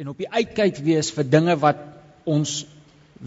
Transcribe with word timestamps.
en 0.00 0.08
op 0.08 0.20
die 0.22 0.30
uitkyk 0.32 0.78
wees 0.80 1.10
vir 1.12 1.26
dinge 1.28 1.52
wat 1.60 1.80
ons 2.24 2.62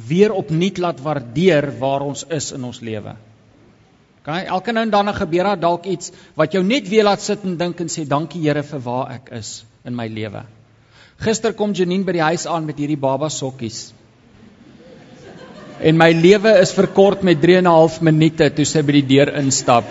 weer 0.10 0.34
opnuut 0.34 0.80
laat 0.82 1.02
waardeer 1.06 1.68
waar 1.78 2.02
ons 2.02 2.24
is 2.34 2.48
in 2.56 2.64
ons 2.66 2.80
lewe. 2.82 3.14
OK, 4.24 4.30
elke 4.56 4.74
nou 4.74 4.82
en 4.88 4.94
dan 4.96 5.14
gebeur 5.14 5.52
daar 5.52 5.60
dalk 5.62 5.86
iets 5.86 6.10
wat 6.40 6.56
jou 6.58 6.64
net 6.66 6.90
weer 6.90 7.06
laat 7.06 7.22
sit 7.22 7.44
en 7.46 7.60
dink 7.60 7.84
en 7.84 7.92
sê 7.94 8.08
dankie 8.10 8.42
Here 8.42 8.64
vir 8.66 8.82
waar 8.88 9.12
ek 9.20 9.30
is 9.38 9.52
in 9.86 9.94
my 9.94 10.08
lewe. 10.10 10.42
Gister 11.22 11.54
kom 11.54 11.76
Janine 11.78 12.08
by 12.08 12.16
die 12.18 12.26
huis 12.26 12.48
aan 12.50 12.66
met 12.66 12.82
hierdie 12.82 12.98
baba 12.98 13.30
sokkies. 13.30 13.92
En 15.78 16.00
my 16.00 16.10
lewe 16.16 16.56
is 16.58 16.74
verkort 16.74 17.22
met 17.22 17.42
3 17.42 17.60
en 17.62 17.68
'n 17.68 17.76
half 17.76 18.02
minute 18.02 18.50
toe 18.50 18.66
sy 18.66 18.82
by 18.82 18.98
die 18.98 19.08
deur 19.14 19.30
instap. 19.44 19.86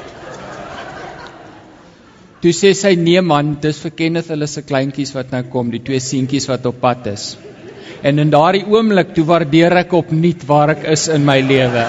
Toe 2.42 2.50
sê 2.50 2.72
sy 2.74 2.96
nee 2.98 3.20
man, 3.22 3.52
dis 3.62 3.78
vir 3.84 3.92
Kenneth 3.94 4.32
hulle 4.34 4.48
se 4.50 4.64
kleintjies 4.66 5.12
wat 5.14 5.30
nou 5.30 5.44
kom, 5.50 5.68
die 5.70 5.82
twee 5.86 6.02
seentjies 6.02 6.48
wat 6.50 6.64
op 6.66 6.80
pad 6.82 7.06
is. 7.12 7.26
En 8.02 8.18
in 8.18 8.32
daardie 8.34 8.64
oomblik 8.66 9.12
toe 9.14 9.22
waardeer 9.28 9.76
ek 9.84 9.94
opnuut 9.94 10.42
waar 10.48 10.72
ek 10.74 10.82
is 10.90 11.06
in 11.14 11.22
my 11.28 11.38
lewe. 11.38 11.86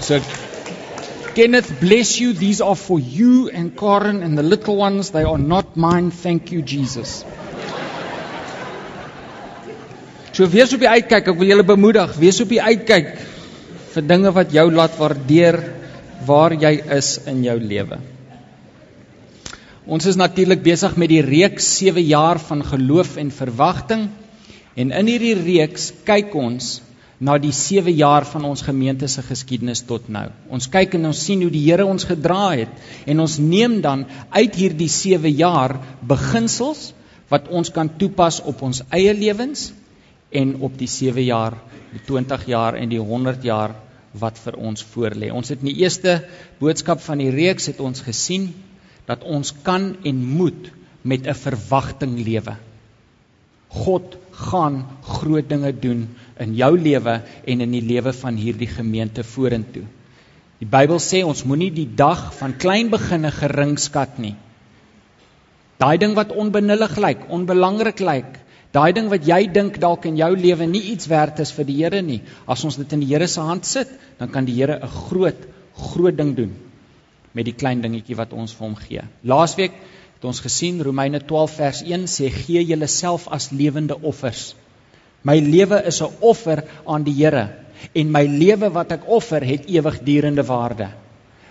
So 0.00 0.22
Kenneth 1.36 1.68
bless 1.82 2.16
you 2.16 2.32
these 2.32 2.64
are 2.64 2.78
for 2.86 2.96
you 2.96 3.50
and 3.52 3.76
Karen 3.76 4.22
and 4.24 4.40
the 4.40 4.42
little 4.42 4.80
ones 4.80 5.10
they 5.12 5.24
are 5.28 5.36
not 5.36 5.76
mine 5.76 6.10
thank 6.10 6.50
you 6.52 6.62
Jesus. 6.64 7.20
So 10.32 10.48
wees 10.48 10.72
op 10.72 10.80
die 10.80 10.88
uitkyk, 10.88 11.28
ek 11.32 11.36
wil 11.36 11.52
julle 11.52 11.68
bemoedig, 11.68 12.16
wees 12.20 12.40
op 12.40 12.48
die 12.48 12.64
uitkyk 12.64 13.12
vir 13.92 14.08
dinge 14.08 14.32
wat 14.32 14.56
jou 14.56 14.70
laat 14.72 14.96
waardeer 14.96 15.60
waar 16.26 16.54
jy 16.54 16.74
is 16.98 17.16
in 17.30 17.42
jou 17.46 17.56
lewe. 17.60 17.98
Ons 19.86 20.08
is 20.10 20.18
natuurlik 20.18 20.64
besig 20.66 20.96
met 20.98 21.12
die 21.12 21.22
reeks 21.22 21.68
7 21.78 22.02
jaar 22.02 22.40
van 22.42 22.64
geloof 22.66 23.16
en 23.22 23.30
verwagting 23.30 24.08
en 24.74 24.90
in 24.90 25.10
hierdie 25.12 25.36
reeks 25.38 25.92
kyk 26.08 26.34
ons 26.34 26.80
na 27.22 27.38
die 27.40 27.52
7 27.54 27.94
jaar 27.96 28.26
van 28.28 28.44
ons 28.44 28.64
gemeente 28.66 29.08
se 29.08 29.22
geskiedenis 29.24 29.84
tot 29.88 30.10
nou. 30.12 30.26
Ons 30.52 30.66
kyk 30.68 30.98
en 30.98 31.08
ons 31.12 31.22
sien 31.28 31.40
hoe 31.40 31.52
die 31.54 31.62
Here 31.64 31.86
ons 31.86 32.04
gedra 32.04 32.50
het 32.58 33.06
en 33.06 33.22
ons 33.24 33.38
neem 33.38 33.78
dan 33.80 34.04
uit 34.34 34.58
hierdie 34.58 34.90
7 34.90 35.30
jaar 35.38 35.78
beginsels 36.02 36.90
wat 37.30 37.48
ons 37.48 37.70
kan 37.70 37.88
toepas 37.98 38.42
op 38.42 38.66
ons 38.66 38.82
eie 38.90 39.14
lewens 39.14 39.70
en 40.34 40.56
op 40.66 40.76
die 40.78 40.90
7 40.90 41.24
jaar, 41.24 41.56
die 41.94 42.02
20 42.10 42.46
jaar 42.50 42.76
en 42.76 42.90
die 42.90 43.00
100 43.00 43.46
jaar 43.46 43.85
wat 44.12 44.38
vir 44.38 44.56
ons 44.56 44.84
voorlê. 44.92 45.30
Ons 45.32 45.50
het 45.52 45.60
in 45.60 45.70
die 45.72 45.82
eerste 45.82 46.20
boodskap 46.60 47.00
van 47.04 47.18
die 47.18 47.30
reeks 47.30 47.66
het 47.72 47.80
ons 47.80 48.04
gesien 48.06 48.52
dat 49.06 49.24
ons 49.24 49.52
kan 49.66 49.94
en 50.04 50.22
moet 50.24 50.70
met 51.02 51.26
'n 51.26 51.34
verwagting 51.34 52.18
lewe. 52.18 52.56
God 53.68 54.16
gaan 54.32 54.86
groot 55.02 55.48
dinge 55.48 55.72
doen 55.72 56.08
in 56.38 56.54
jou 56.54 56.78
lewe 56.78 57.22
en 57.44 57.60
in 57.60 57.70
die 57.70 57.82
lewe 57.82 58.12
van 58.12 58.36
hierdie 58.36 58.68
gemeente 58.68 59.24
vorentoe. 59.24 59.84
Die 60.58 60.68
Bybel 60.68 60.98
sê 60.98 61.22
ons 61.24 61.44
moenie 61.44 61.70
die 61.70 61.88
dag 61.94 62.34
van 62.38 62.56
klein 62.56 62.90
beginne 62.90 63.30
gering 63.30 63.78
skat 63.78 64.18
nie. 64.18 64.34
Daai 65.76 65.98
ding 65.98 66.14
wat 66.16 66.32
onbenullig 66.32 66.96
lyk, 66.96 67.26
onbelangrik 67.28 68.00
lyk, 68.00 68.38
daai 68.76 68.92
ding 68.92 69.08
wat 69.12 69.24
jy 69.24 69.46
dink 69.52 69.78
dalk 69.80 70.04
in 70.08 70.18
jou 70.20 70.30
lewe 70.36 70.66
nie 70.68 70.82
iets 70.92 71.08
werd 71.08 71.40
is 71.40 71.52
vir 71.56 71.68
die 71.68 71.78
Here 71.80 72.02
nie, 72.02 72.20
as 72.46 72.64
ons 72.68 72.76
dit 72.76 72.92
in 72.92 73.04
die 73.04 73.10
Here 73.12 73.28
se 73.28 73.40
hand 73.40 73.64
sit, 73.68 73.88
dan 74.20 74.32
kan 74.34 74.44
die 74.44 74.56
Here 74.58 74.76
'n 74.76 74.94
groot 75.08 75.46
groot 75.76 76.16
ding 76.16 76.34
doen 76.36 76.54
met 77.34 77.44
die 77.44 77.52
klein 77.52 77.82
dingetjie 77.84 78.16
wat 78.16 78.32
ons 78.32 78.52
vir 78.56 78.66
hom 78.66 78.76
gee. 78.76 79.02
Laasweek 79.24 79.72
het 80.16 80.24
ons 80.24 80.40
gesien 80.40 80.80
Romeine 80.80 81.20
12 81.20 81.56
vers 81.56 81.82
1 81.82 82.06
sê 82.08 82.30
gee 82.32 82.62
julleself 82.64 83.28
as 83.28 83.50
lewende 83.52 83.96
offers. 84.02 84.54
My 85.22 85.38
lewe 85.40 85.82
is 85.86 86.00
'n 86.02 86.12
offer 86.20 86.64
aan 86.86 87.04
die 87.04 87.12
Here 87.12 87.48
en 87.94 88.12
my 88.12 88.24
lewe 88.24 88.70
wat 88.72 88.92
ek 88.92 89.08
offer 89.08 89.44
het 89.44 89.66
ewigdurende 89.68 90.42
waarde. 90.42 90.88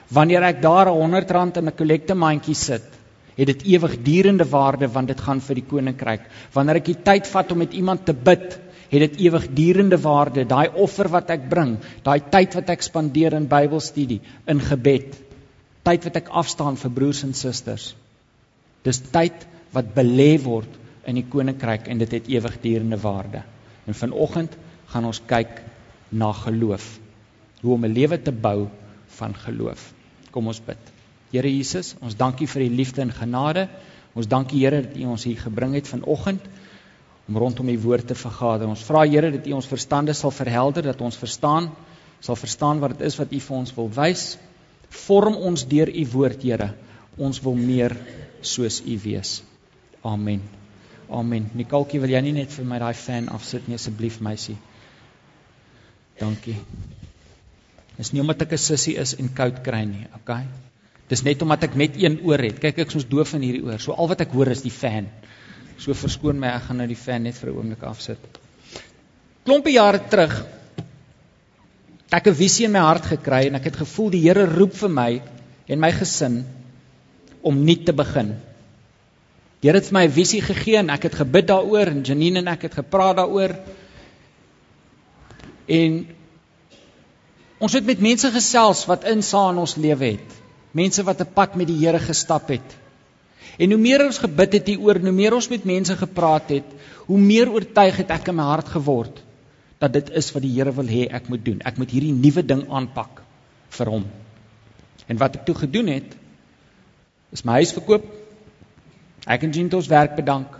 Wanneer 0.09 0.43
ek 0.43 0.61
daar 0.61 0.87
'n 0.89 0.97
100 0.97 1.31
rand 1.31 1.57
in 1.57 1.67
'n 1.67 1.75
kollektemaandjie 1.75 2.55
sit, 2.55 2.94
het 3.35 3.47
dit 3.51 3.65
ewigdurende 3.75 4.45
waarde 4.49 4.87
want 4.91 5.11
dit 5.11 5.21
gaan 5.21 5.41
vir 5.43 5.59
die 5.59 5.67
koninkryk. 5.67 6.29
Wanneer 6.53 6.79
ek 6.81 6.91
die 6.91 7.01
tyd 7.07 7.27
vat 7.27 7.51
om 7.51 7.61
met 7.63 7.73
iemand 7.73 8.05
te 8.07 8.13
bid, 8.13 8.59
het 8.89 9.01
dit 9.01 9.19
ewigdurende 9.27 9.99
waarde. 10.01 10.45
Daai 10.47 10.69
offer 10.81 11.09
wat 11.11 11.31
ek 11.33 11.49
bring, 11.49 11.75
daai 12.05 12.19
tyd 12.31 12.55
wat 12.55 12.71
ek 12.71 12.85
spandeer 12.85 13.35
in 13.37 13.49
Bybelstudie, 13.51 14.21
in 14.47 14.61
gebed, 14.63 15.17
tyd 15.85 16.07
wat 16.07 16.19
ek 16.21 16.31
afstaan 16.31 16.79
vir 16.79 16.93
broers 16.95 17.23
en 17.27 17.35
susters. 17.37 17.93
Dis 18.85 19.01
tyd 19.11 19.45
wat 19.75 19.93
belê 19.97 20.35
word 20.41 20.81
in 21.09 21.19
die 21.19 21.27
koninkryk 21.29 21.89
en 21.91 22.01
dit 22.01 22.17
het 22.17 22.29
ewigdurende 22.31 22.99
waarde. 23.01 23.43
En 23.85 23.97
vanoggend 23.97 24.55
gaan 24.93 25.05
ons 25.05 25.21
kyk 25.27 25.59
na 26.09 26.31
geloof. 26.45 26.85
Hoe 27.61 27.73
om 27.73 27.85
'n 27.85 27.93
lewe 27.93 28.17
te 28.21 28.31
bou 28.31 28.69
van 29.17 29.33
geloof. 29.35 29.93
Kom 30.31 30.47
ons 30.47 30.59
bid. 30.59 30.94
Here 31.35 31.51
Jesus, 31.51 31.95
ons 31.99 32.15
dankie 32.15 32.47
vir 32.47 32.63
u 32.63 32.69
liefde 32.71 33.01
en 33.03 33.11
genade. 33.11 33.67
Ons 34.15 34.29
dankie 34.31 34.61
Here 34.63 34.79
dat 34.85 34.95
u 34.95 35.09
ons 35.11 35.25
hier 35.27 35.39
gebring 35.41 35.75
het 35.75 35.89
vanoggend 35.91 36.43
om 37.27 37.37
rondom 37.41 37.69
u 37.69 37.77
woord 37.83 38.07
te 38.07 38.15
vergader. 38.15 38.69
Ons 38.71 38.85
vra 38.87 39.03
Here 39.03 39.31
dat 39.33 39.47
u 39.47 39.55
ons 39.57 39.67
verstande 39.67 40.13
sal 40.15 40.31
verhelder, 40.31 40.85
dat 40.87 41.01
ons 41.01 41.17
verstaan 41.19 41.73
sal 42.23 42.37
verstaan 42.39 42.79
wat 42.79 42.95
dit 42.95 43.03
is 43.05 43.17
wat 43.19 43.33
u 43.35 43.39
vir 43.47 43.55
ons 43.57 43.73
wil 43.75 43.89
wys. 43.97 44.23
Vorm 45.05 45.35
ons 45.35 45.65
deur 45.67 45.91
u 45.91 46.05
woord, 46.13 46.41
Here. 46.41 46.71
Ons 47.17 47.41
wil 47.43 47.57
meer 47.59 47.97
soos 48.41 48.79
u 48.85 48.95
wees. 49.03 49.41
Amen. 50.03 50.41
Amen. 51.09 51.49
Nikoltjie, 51.53 51.99
wil 51.99 52.15
jy 52.15 52.21
nie 52.25 52.35
net 52.39 52.53
vir 52.55 52.65
my 52.65 52.79
daai 52.81 52.95
fan 52.97 53.27
afsit 53.29 53.67
nie 53.67 53.75
asseblief, 53.75 54.21
meisie? 54.23 54.55
Dankie. 56.21 56.55
Dis 57.97 58.13
nie 58.13 58.23
omdat 58.23 58.41
ek 58.47 58.53
'n 58.53 58.57
sussie 58.57 58.95
is 58.95 59.13
en 59.19 59.33
koud 59.33 59.63
kry 59.63 59.83
nie, 59.85 60.07
okay? 60.15 60.45
Dis 61.09 61.21
net 61.23 61.41
omdat 61.45 61.67
ek 61.67 61.75
net 61.77 61.97
een 62.01 62.17
oor 62.25 62.41
het. 62.41 62.57
Kyk, 62.59 62.79
ek 62.81 62.87
is 62.87 62.97
soos 62.97 63.05
doof 63.09 63.35
in 63.37 63.45
hierdie 63.45 63.63
oor. 63.67 63.79
So 63.79 63.93
al 63.93 64.09
wat 64.09 64.23
ek 64.25 64.33
hoor 64.33 64.49
is 64.49 64.63
die 64.65 64.73
fan. 64.73 65.11
So 65.77 65.93
verskoon 65.93 66.39
my, 66.41 66.49
ek 66.55 66.69
gaan 66.69 66.81
nou 66.81 66.87
die 66.89 66.97
fan 66.97 67.23
net 67.23 67.37
vir 67.37 67.51
'n 67.51 67.57
oomblik 67.57 67.83
afsit. 67.83 68.17
Klompie 69.45 69.75
jare 69.75 69.99
terug 70.09 70.33
ek 72.11 72.27
'n 72.27 72.33
visie 72.33 72.65
in 72.65 72.71
my 72.71 72.79
hart 72.79 73.05
gekry 73.05 73.47
en 73.47 73.55
ek 73.55 73.65
het 73.69 73.75
gevoel 73.75 74.09
die 74.09 74.21
Here 74.21 74.45
roep 74.45 74.73
vir 74.73 74.89
my 74.89 75.21
en 75.67 75.79
my 75.79 75.91
gesin 75.91 76.45
om 77.41 77.63
nuut 77.65 77.85
te 77.85 77.93
begin. 77.93 78.35
Die 79.61 79.69
Here 79.69 79.79
het 79.79 79.91
my 79.91 80.05
'n 80.05 80.11
visie 80.11 80.41
gegee 80.41 80.77
en 80.77 80.89
ek 80.89 81.03
het 81.03 81.15
gebid 81.15 81.47
daaroor 81.47 81.87
en 81.87 82.03
Janine 82.03 82.39
en 82.39 82.47
ek 82.47 82.61
het 82.61 82.73
gepraat 82.73 83.17
daaroor. 83.17 83.55
En 85.67 86.07
ons 87.59 87.73
het 87.73 87.85
met 87.85 87.99
mense 87.99 88.31
gesels 88.31 88.85
wat 88.85 89.03
insaag 89.03 89.51
in 89.51 89.57
ons 89.57 89.75
lewe 89.75 90.05
het. 90.05 90.44
Mense 90.75 91.03
wat 91.07 91.21
'n 91.23 91.33
pad 91.33 91.55
met 91.55 91.67
die 91.67 91.79
Here 91.79 91.99
gestap 91.99 92.49
het. 92.51 92.75
En 93.57 93.71
hoe 93.71 93.79
meer 93.79 94.03
ons 94.05 94.17
gebid 94.19 94.57
het 94.57 94.67
hieroor, 94.67 94.99
hoe 94.99 95.11
meer 95.15 95.33
ons 95.33 95.47
met 95.47 95.63
mense 95.63 95.95
gepraat 95.95 96.49
het, 96.49 96.67
hoe 97.07 97.19
meer 97.19 97.51
oortuig 97.51 98.01
het 98.01 98.11
ek 98.11 98.27
in 98.27 98.35
my 98.35 98.43
hart 98.49 98.67
geword 98.67 99.21
dat 99.79 99.93
dit 99.93 100.09
is 100.09 100.31
wat 100.33 100.43
die 100.43 100.53
Here 100.55 100.71
wil 100.73 100.87
hê 100.87 101.05
ek 101.11 101.29
moet 101.29 101.43
doen. 101.45 101.61
Ek 101.61 101.77
moet 101.77 101.91
hierdie 101.91 102.13
nuwe 102.15 102.43
ding 102.45 102.65
aanpak 102.71 103.21
vir 103.77 103.91
hom. 103.91 104.05
En 105.07 105.19
wat 105.21 105.35
ek 105.35 105.45
toe 105.45 105.55
gedoen 105.55 105.91
het 105.91 106.15
is 107.35 107.43
my 107.45 107.59
huis 107.59 107.73
verkoop. 107.75 108.05
Ek 109.27 109.43
en 109.43 109.51
Jean 109.51 109.69
het 109.69 109.77
ons 109.79 109.91
werk 109.91 110.15
bedank. 110.15 110.55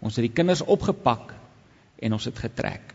Ons 0.00 0.16
het 0.16 0.26
die 0.26 0.32
kinders 0.32 0.62
opgepak 0.62 1.34
en 1.98 2.16
ons 2.16 2.28
het 2.28 2.38
getrek. 2.38 2.94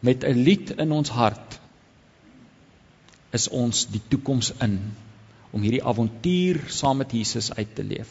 Met 0.00 0.24
'n 0.24 0.42
lied 0.42 0.74
in 0.76 0.92
ons 0.92 1.08
hart 1.08 1.60
is 3.36 3.48
ons 3.48 3.84
die 3.92 4.02
toekoms 4.12 4.52
in 4.64 4.78
om 5.54 5.64
hierdie 5.64 5.84
avontuur 5.84 6.64
saam 6.72 7.00
met 7.02 7.12
Jesus 7.16 7.52
uit 7.54 7.74
te 7.76 7.84
leef. 7.84 8.10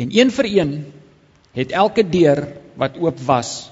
En 0.00 0.12
een 0.16 0.30
vir 0.32 0.48
een 0.48 0.74
het 1.56 1.72
elke 1.76 2.04
deur 2.06 2.44
wat 2.78 2.98
oop 3.00 3.18
was 3.26 3.70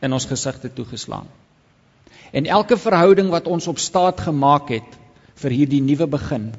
in 0.00 0.12
ons 0.12 0.28
gesigte 0.30 0.70
toegeslaan. 0.72 1.26
En 2.32 2.46
elke 2.46 2.76
verhouding 2.80 3.30
wat 3.30 3.46
ons 3.46 3.66
op 3.70 3.78
staat 3.78 4.20
gemaak 4.20 4.70
het 4.74 4.96
vir 5.42 5.56
hierdie 5.58 5.82
nuwe 5.82 6.06
begin 6.06 6.52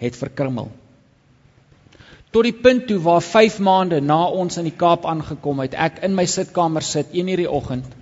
het 0.00 0.16
verkrummel. 0.16 0.70
Tot 2.30 2.46
die 2.46 2.54
punt 2.54 2.86
toe 2.88 2.98
waar 3.02 3.22
5 3.26 3.58
maande 3.58 3.98
na 4.00 4.22
ons 4.42 4.56
in 4.60 4.68
die 4.68 4.76
Kaap 4.82 5.06
aangekom 5.06 5.60
het, 5.64 5.74
ek 5.74 5.98
in 6.06 6.14
my 6.14 6.26
sitkamer 6.30 6.84
sit 6.86 7.10
1 7.12 7.32
uur 7.32 7.42
die 7.42 7.50
oggend 7.50 7.99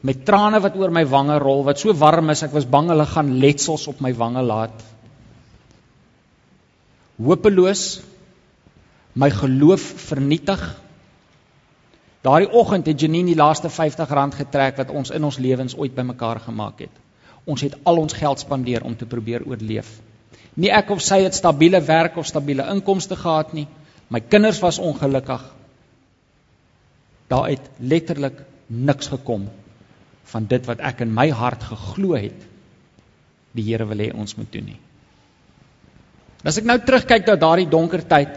met 0.00 0.24
trane 0.24 0.60
wat 0.62 0.76
oor 0.78 0.92
my 0.94 1.04
wange 1.06 1.38
rol, 1.42 1.64
wat 1.66 1.80
so 1.80 1.94
warm 1.94 2.30
is 2.30 2.42
ek 2.46 2.54
was 2.54 2.68
bang 2.70 2.90
hulle 2.92 3.06
gaan 3.06 3.32
letsels 3.42 3.88
op 3.90 4.00
my 4.00 4.12
wange 4.14 4.42
laat. 4.42 4.84
Hopeloos 7.18 8.00
my 9.18 9.30
geloof 9.34 9.82
vernietig. 10.08 10.60
Daardie 12.22 12.50
oggend 12.54 12.86
het 12.86 13.00
Janine 13.00 13.32
die 13.32 13.38
laaste 13.38 13.70
R50 13.70 14.36
getrek 14.38 14.76
wat 14.78 14.90
ons 14.90 15.10
in 15.10 15.24
ons 15.24 15.38
lewens 15.38 15.74
ooit 15.74 15.94
bymekaar 15.94 16.40
gemaak 16.46 16.84
het. 16.86 16.94
Ons 17.44 17.64
het 17.66 17.74
al 17.84 17.98
ons 17.98 18.12
geld 18.12 18.38
spandeer 18.38 18.84
om 18.86 18.94
te 18.96 19.06
probeer 19.06 19.42
oorleef 19.46 19.98
Nie 20.58 20.72
ek 20.74 20.90
of 20.90 21.02
sy 21.06 21.20
het 21.22 21.36
stabiele 21.38 21.78
werk 21.86 22.16
of 22.18 22.26
stabiele 22.26 22.66
inkomste 22.72 23.16
gehad 23.16 23.52
nie. 23.54 23.68
My 24.10 24.20
kinders 24.20 24.58
was 24.64 24.80
ongelukkig. 24.82 25.44
Daar 27.30 27.50
het 27.52 27.68
letterlik 27.78 28.40
niks 28.66 29.10
gekom 29.12 29.46
van 30.32 30.46
dit 30.48 30.66
wat 30.68 30.82
ek 30.84 31.02
in 31.06 31.14
my 31.14 31.28
hart 31.34 31.64
geglo 31.70 32.16
het 32.18 32.46
die 33.56 33.64
Here 33.64 33.86
wil 33.88 34.02
hê 34.04 34.10
ons 34.14 34.36
moet 34.38 34.50
doen 34.52 34.68
nie. 34.70 34.78
As 36.46 36.58
ek 36.60 36.66
nou 36.68 36.76
terugkyk 36.78 37.26
na 37.26 37.34
daardie 37.40 37.68
donker 37.70 38.04
tyd, 38.06 38.36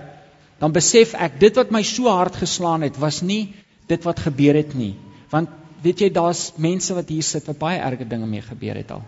dan 0.61 0.73
besef 0.73 1.13
ek 1.17 1.39
dit 1.41 1.57
wat 1.57 1.73
my 1.73 1.81
so 1.85 2.09
hard 2.09 2.37
geslaan 2.39 2.85
het 2.85 2.97
was 3.01 3.21
nie 3.21 3.53
dit 3.89 4.05
wat 4.07 4.21
gebeur 4.23 4.57
het 4.57 4.73
nie. 4.77 4.93
Want 5.33 5.49
weet 5.83 6.05
jy 6.05 6.09
daar's 6.13 6.51
mense 6.61 6.93
wat 6.93 7.09
hier 7.09 7.25
sit 7.25 7.47
wat 7.49 7.59
baie 7.61 7.81
erge 7.81 8.07
dinge 8.07 8.29
mee 8.29 8.45
gebeur 8.45 8.77
het 8.77 8.93
al. 8.93 9.03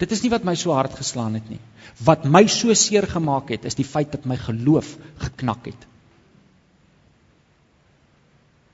Dit 0.00 0.14
is 0.14 0.22
nie 0.24 0.32
wat 0.32 0.46
my 0.46 0.54
so 0.56 0.72
hard 0.72 0.94
geslaan 0.96 1.36
het 1.36 1.48
nie. 1.52 1.60
Wat 2.06 2.24
my 2.24 2.46
so 2.48 2.74
seer 2.74 3.06
gemaak 3.10 3.50
het 3.52 3.66
is 3.68 3.76
die 3.76 3.86
feit 3.86 4.12
dat 4.14 4.26
my 4.26 4.38
geloof 4.40 4.94
geknak 5.20 5.66
het. 5.68 5.88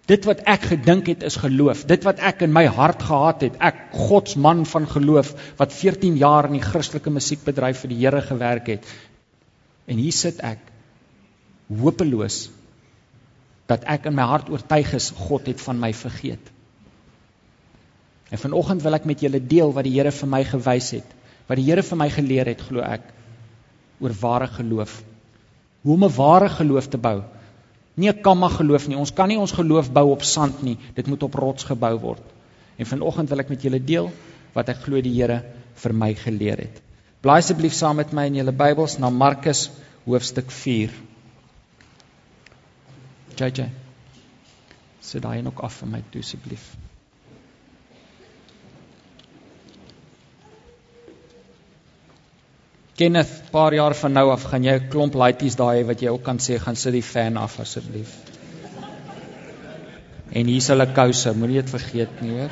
Dit 0.06 0.26
wat 0.28 0.44
ek 0.46 0.68
gedink 0.70 1.08
het 1.10 1.24
is 1.26 1.36
geloof, 1.42 1.82
dit 1.90 2.04
wat 2.06 2.20
ek 2.22 2.44
in 2.46 2.52
my 2.54 2.66
hart 2.70 3.02
gehad 3.02 3.42
het, 3.42 3.56
ek 3.58 3.88
God 4.06 4.30
se 4.30 4.38
man 4.38 4.62
van 4.70 4.86
geloof 4.86 5.32
wat 5.58 5.74
14 5.74 6.14
jaar 6.20 6.46
in 6.46 6.60
die 6.60 6.62
Christelike 6.62 7.10
musiekbedryf 7.10 7.82
vir 7.82 7.90
die 7.90 7.98
Here 8.04 8.22
gewerk 8.22 8.70
het. 8.70 8.86
En 9.90 9.98
hier 9.98 10.14
sit 10.14 10.38
ek 10.46 10.62
hopeloos 11.66 12.46
dat 13.66 13.82
ek 13.90 14.06
in 14.06 14.14
my 14.14 14.28
hart 14.30 14.50
oortuig 14.54 14.92
is 14.94 15.10
God 15.26 15.50
het 15.50 15.58
van 15.60 15.82
my 15.82 15.90
vergeet. 15.90 16.52
En 18.30 18.38
vanoggend 18.38 18.82
wil 18.82 18.94
ek 18.98 19.06
met 19.10 19.22
julle 19.26 19.42
deel 19.42 19.74
wat 19.74 19.86
die 19.86 19.96
Here 19.98 20.14
vir 20.14 20.30
my 20.30 20.42
gewys 20.46 20.92
het, 20.94 21.08
wat 21.50 21.58
die 21.58 21.66
Here 21.66 21.82
vir 21.82 21.98
my 21.98 22.08
geleer 22.14 22.50
het, 22.50 22.62
glo 22.62 22.82
ek, 22.86 23.10
oor 24.02 24.14
ware 24.22 24.46
geloof. 24.54 25.00
Hoe 25.82 25.94
om 25.94 26.04
'n 26.04 26.14
ware 26.14 26.48
geloof 26.48 26.88
te 26.94 26.98
bou. 26.98 27.22
Nie 27.96 28.10
'n 28.12 28.22
kamma 28.22 28.48
geloof 28.48 28.88
nie. 28.88 28.96
Ons 28.96 29.12
kan 29.12 29.28
nie 29.28 29.38
ons 29.38 29.52
geloof 29.52 29.92
bou 29.92 30.10
op 30.12 30.22
sand 30.22 30.62
nie. 30.62 30.76
Dit 30.94 31.06
moet 31.06 31.22
op 31.22 31.34
rots 31.34 31.64
gebou 31.64 31.98
word. 32.00 32.22
En 32.76 32.86
vanoggend 32.86 33.28
wil 33.28 33.38
ek 33.38 33.48
met 33.48 33.62
julle 33.62 33.84
deel 33.84 34.10
wat 34.54 34.68
ek 34.68 34.82
glo 34.84 35.00
die 35.00 35.14
Here 35.14 35.42
vir 35.74 35.92
my 35.92 36.14
geleer 36.14 36.58
het. 36.58 36.82
Blaai 37.20 37.38
asseblief 37.38 37.72
saam 37.72 37.96
met 37.96 38.12
my 38.12 38.26
in 38.26 38.34
julle 38.34 38.52
Bybels 38.52 38.98
na 38.98 39.10
Markus 39.10 39.70
hoofstuk 40.04 40.50
4. 40.50 40.90
JJ. 43.36 43.68
Sit 45.00 45.22
daai 45.22 45.42
nog 45.42 45.62
af 45.62 45.80
vir 45.80 45.88
my 45.88 46.02
toe 46.10 46.20
asseblief. 46.20 46.76
Kenneth, 52.96 53.50
paar 53.52 53.74
jaar 53.76 53.92
van 53.94 54.14
nou 54.16 54.30
af 54.32 54.46
gaan 54.48 54.64
jy 54.64 54.72
'n 54.72 54.88
klomp 54.88 55.14
laities 55.14 55.56
daai 55.56 55.84
wat 55.84 56.00
jy 56.00 56.08
ook 56.08 56.22
kan 56.24 56.38
sê 56.38 56.56
gaan 56.58 56.76
sit 56.76 56.92
die 56.92 57.02
fan 57.02 57.36
af 57.36 57.58
asseblief. 57.60 58.14
En 60.32 60.46
hier's 60.46 60.68
hulle 60.68 60.86
kouse, 60.92 61.32
moenie 61.36 61.60
dit 61.60 61.70
vergeet 61.70 62.22
nie, 62.22 62.30
hoor. 62.38 62.50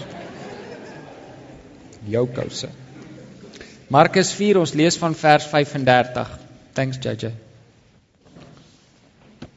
Jou 2.07 2.27
kouse. 2.27 2.69
Markus 3.89 4.33
4, 4.33 4.59
ons 4.59 4.75
lees 4.75 4.97
van 4.97 5.15
vers 5.15 5.47
35. 5.47 6.39
Thanks 6.75 6.99
JJ. 6.99 7.33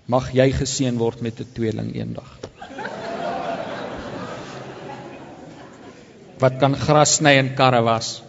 Mag 0.05 0.31
jy 0.33 0.51
geseën 0.51 0.97
word 0.97 1.21
met 1.21 1.39
'n 1.39 1.51
tweeling 1.53 1.95
eendag. 1.95 2.39
Wat 6.39 6.57
kan 6.59 6.75
gras 6.75 7.15
sny 7.15 7.37
en 7.37 7.55
karre 7.55 7.81
was? 7.81 8.26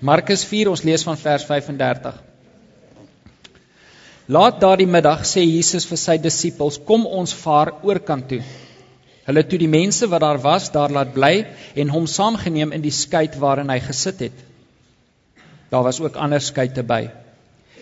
Markus 0.00 0.46
4 0.48 0.70
ons 0.72 0.80
lees 0.80 1.02
van 1.04 1.18
vers 1.20 1.42
35. 1.44 2.14
Laat 4.32 4.60
daardie 4.62 4.88
middag 4.88 5.26
sê 5.28 5.42
Jesus 5.44 5.84
vir 5.90 5.98
sy 6.00 6.16
disippels: 6.16 6.78
"Kom 6.88 7.04
ons 7.06 7.34
vaar 7.36 7.74
oorkant 7.84 8.28
toe." 8.30 8.40
Hulle 9.26 9.42
toe 9.44 9.58
die 9.60 9.68
mense 9.68 10.08
wat 10.08 10.24
daar 10.24 10.40
was, 10.40 10.70
daar 10.72 10.90
laat 10.90 11.12
bly 11.12 11.44
en 11.76 11.92
hom 11.92 12.06
saamgeneem 12.06 12.72
in 12.72 12.80
die 12.80 12.94
skei 12.94 13.28
waarin 13.42 13.68
hy 13.68 13.78
gesit 13.80 14.24
het. 14.24 14.38
Daar 15.70 15.84
was 15.84 16.00
ook 16.00 16.16
ander 16.16 16.40
skeite 16.40 16.82
by. 16.82 17.10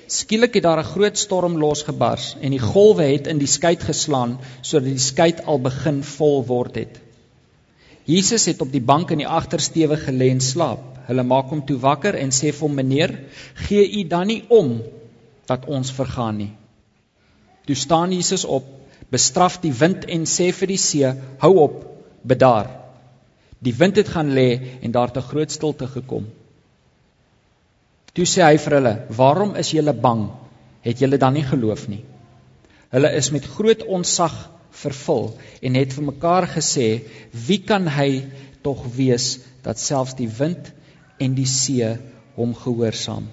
Skielik 0.09 0.55
het 0.55 0.65
daar 0.65 0.81
'n 0.81 0.91
groot 0.91 1.19
storm 1.19 1.57
losgebars 1.57 2.37
en 2.41 2.51
die 2.51 2.67
golwe 2.67 3.05
het 3.13 3.27
in 3.27 3.39
die 3.39 3.47
skei 3.47 3.77
geslaan 3.77 4.39
sodat 4.63 4.91
die 4.91 4.99
skei 4.99 5.35
al 5.45 5.59
begin 5.59 6.03
vol 6.03 6.45
word 6.45 6.75
het. 6.75 7.01
Jesus 8.05 8.47
het 8.47 8.61
op 8.61 8.73
die 8.73 8.81
bank 8.81 9.11
in 9.11 9.19
die 9.19 9.33
agtersteewe 9.41 9.97
gelê 9.97 10.31
en 10.31 10.41
slaap. 10.41 10.98
Hulle 11.09 11.25
maak 11.25 11.53
hom 11.53 11.63
toe 11.65 11.79
wakker 11.81 12.17
en 12.21 12.33
sê 12.37 12.53
vir 12.53 12.67
hom: 12.67 12.75
"Meneer, 12.77 13.13
gee 13.67 13.85
u 14.01 14.05
dan 14.09 14.27
nie 14.27 14.43
om 14.49 14.83
dat 15.49 15.65
ons 15.67 15.93
vergaan 15.93 16.37
nie?" 16.39 16.51
Toe 17.67 17.77
staan 17.77 18.13
Jesus 18.13 18.45
op, 18.45 18.67
bestraf 19.11 19.61
die 19.61 19.73
wind 19.73 20.05
en 20.05 20.27
sê 20.29 20.51
vir 20.53 20.69
die 20.69 20.83
see: 20.85 21.13
"Hou 21.39 21.55
op, 21.63 21.79
bedaar." 22.25 22.69
Die 23.61 23.75
wind 23.75 23.97
het 23.97 24.09
gaan 24.09 24.35
lê 24.37 24.79
en 24.83 24.93
daar 24.93 25.09
het 25.09 25.17
'n 25.17 25.31
groot 25.31 25.51
stilte 25.51 25.87
gekom. 25.87 26.29
Toe 28.15 28.25
sê 28.25 28.43
hy 28.43 28.59
vir 28.59 28.75
hulle: 28.79 28.95
"Waarom 29.09 29.57
is 29.57 29.71
julle 29.71 29.93
bang? 29.93 30.31
Het 30.83 30.99
julle 30.99 31.19
dan 31.19 31.33
nie 31.33 31.43
geloof 31.43 31.89
nie?" 31.89 32.05
Hulle 32.91 33.13
is 33.13 33.31
met 33.31 33.45
groot 33.45 33.85
onsag 33.87 34.51
vervul 34.71 35.39
en 35.63 35.75
het 35.75 35.93
vir 35.93 36.05
mekaar 36.05 36.47
gesê: 36.47 37.03
"Wie 37.47 37.59
kan 37.59 37.89
hy 37.89 38.25
tog 38.63 38.85
wees 38.97 39.41
dat 39.63 39.79
selfs 39.79 40.15
die 40.15 40.29
wind 40.39 40.73
en 41.19 41.35
die 41.35 41.47
see 41.47 41.97
hom 42.39 42.55
gehoorsaam. 42.55 43.29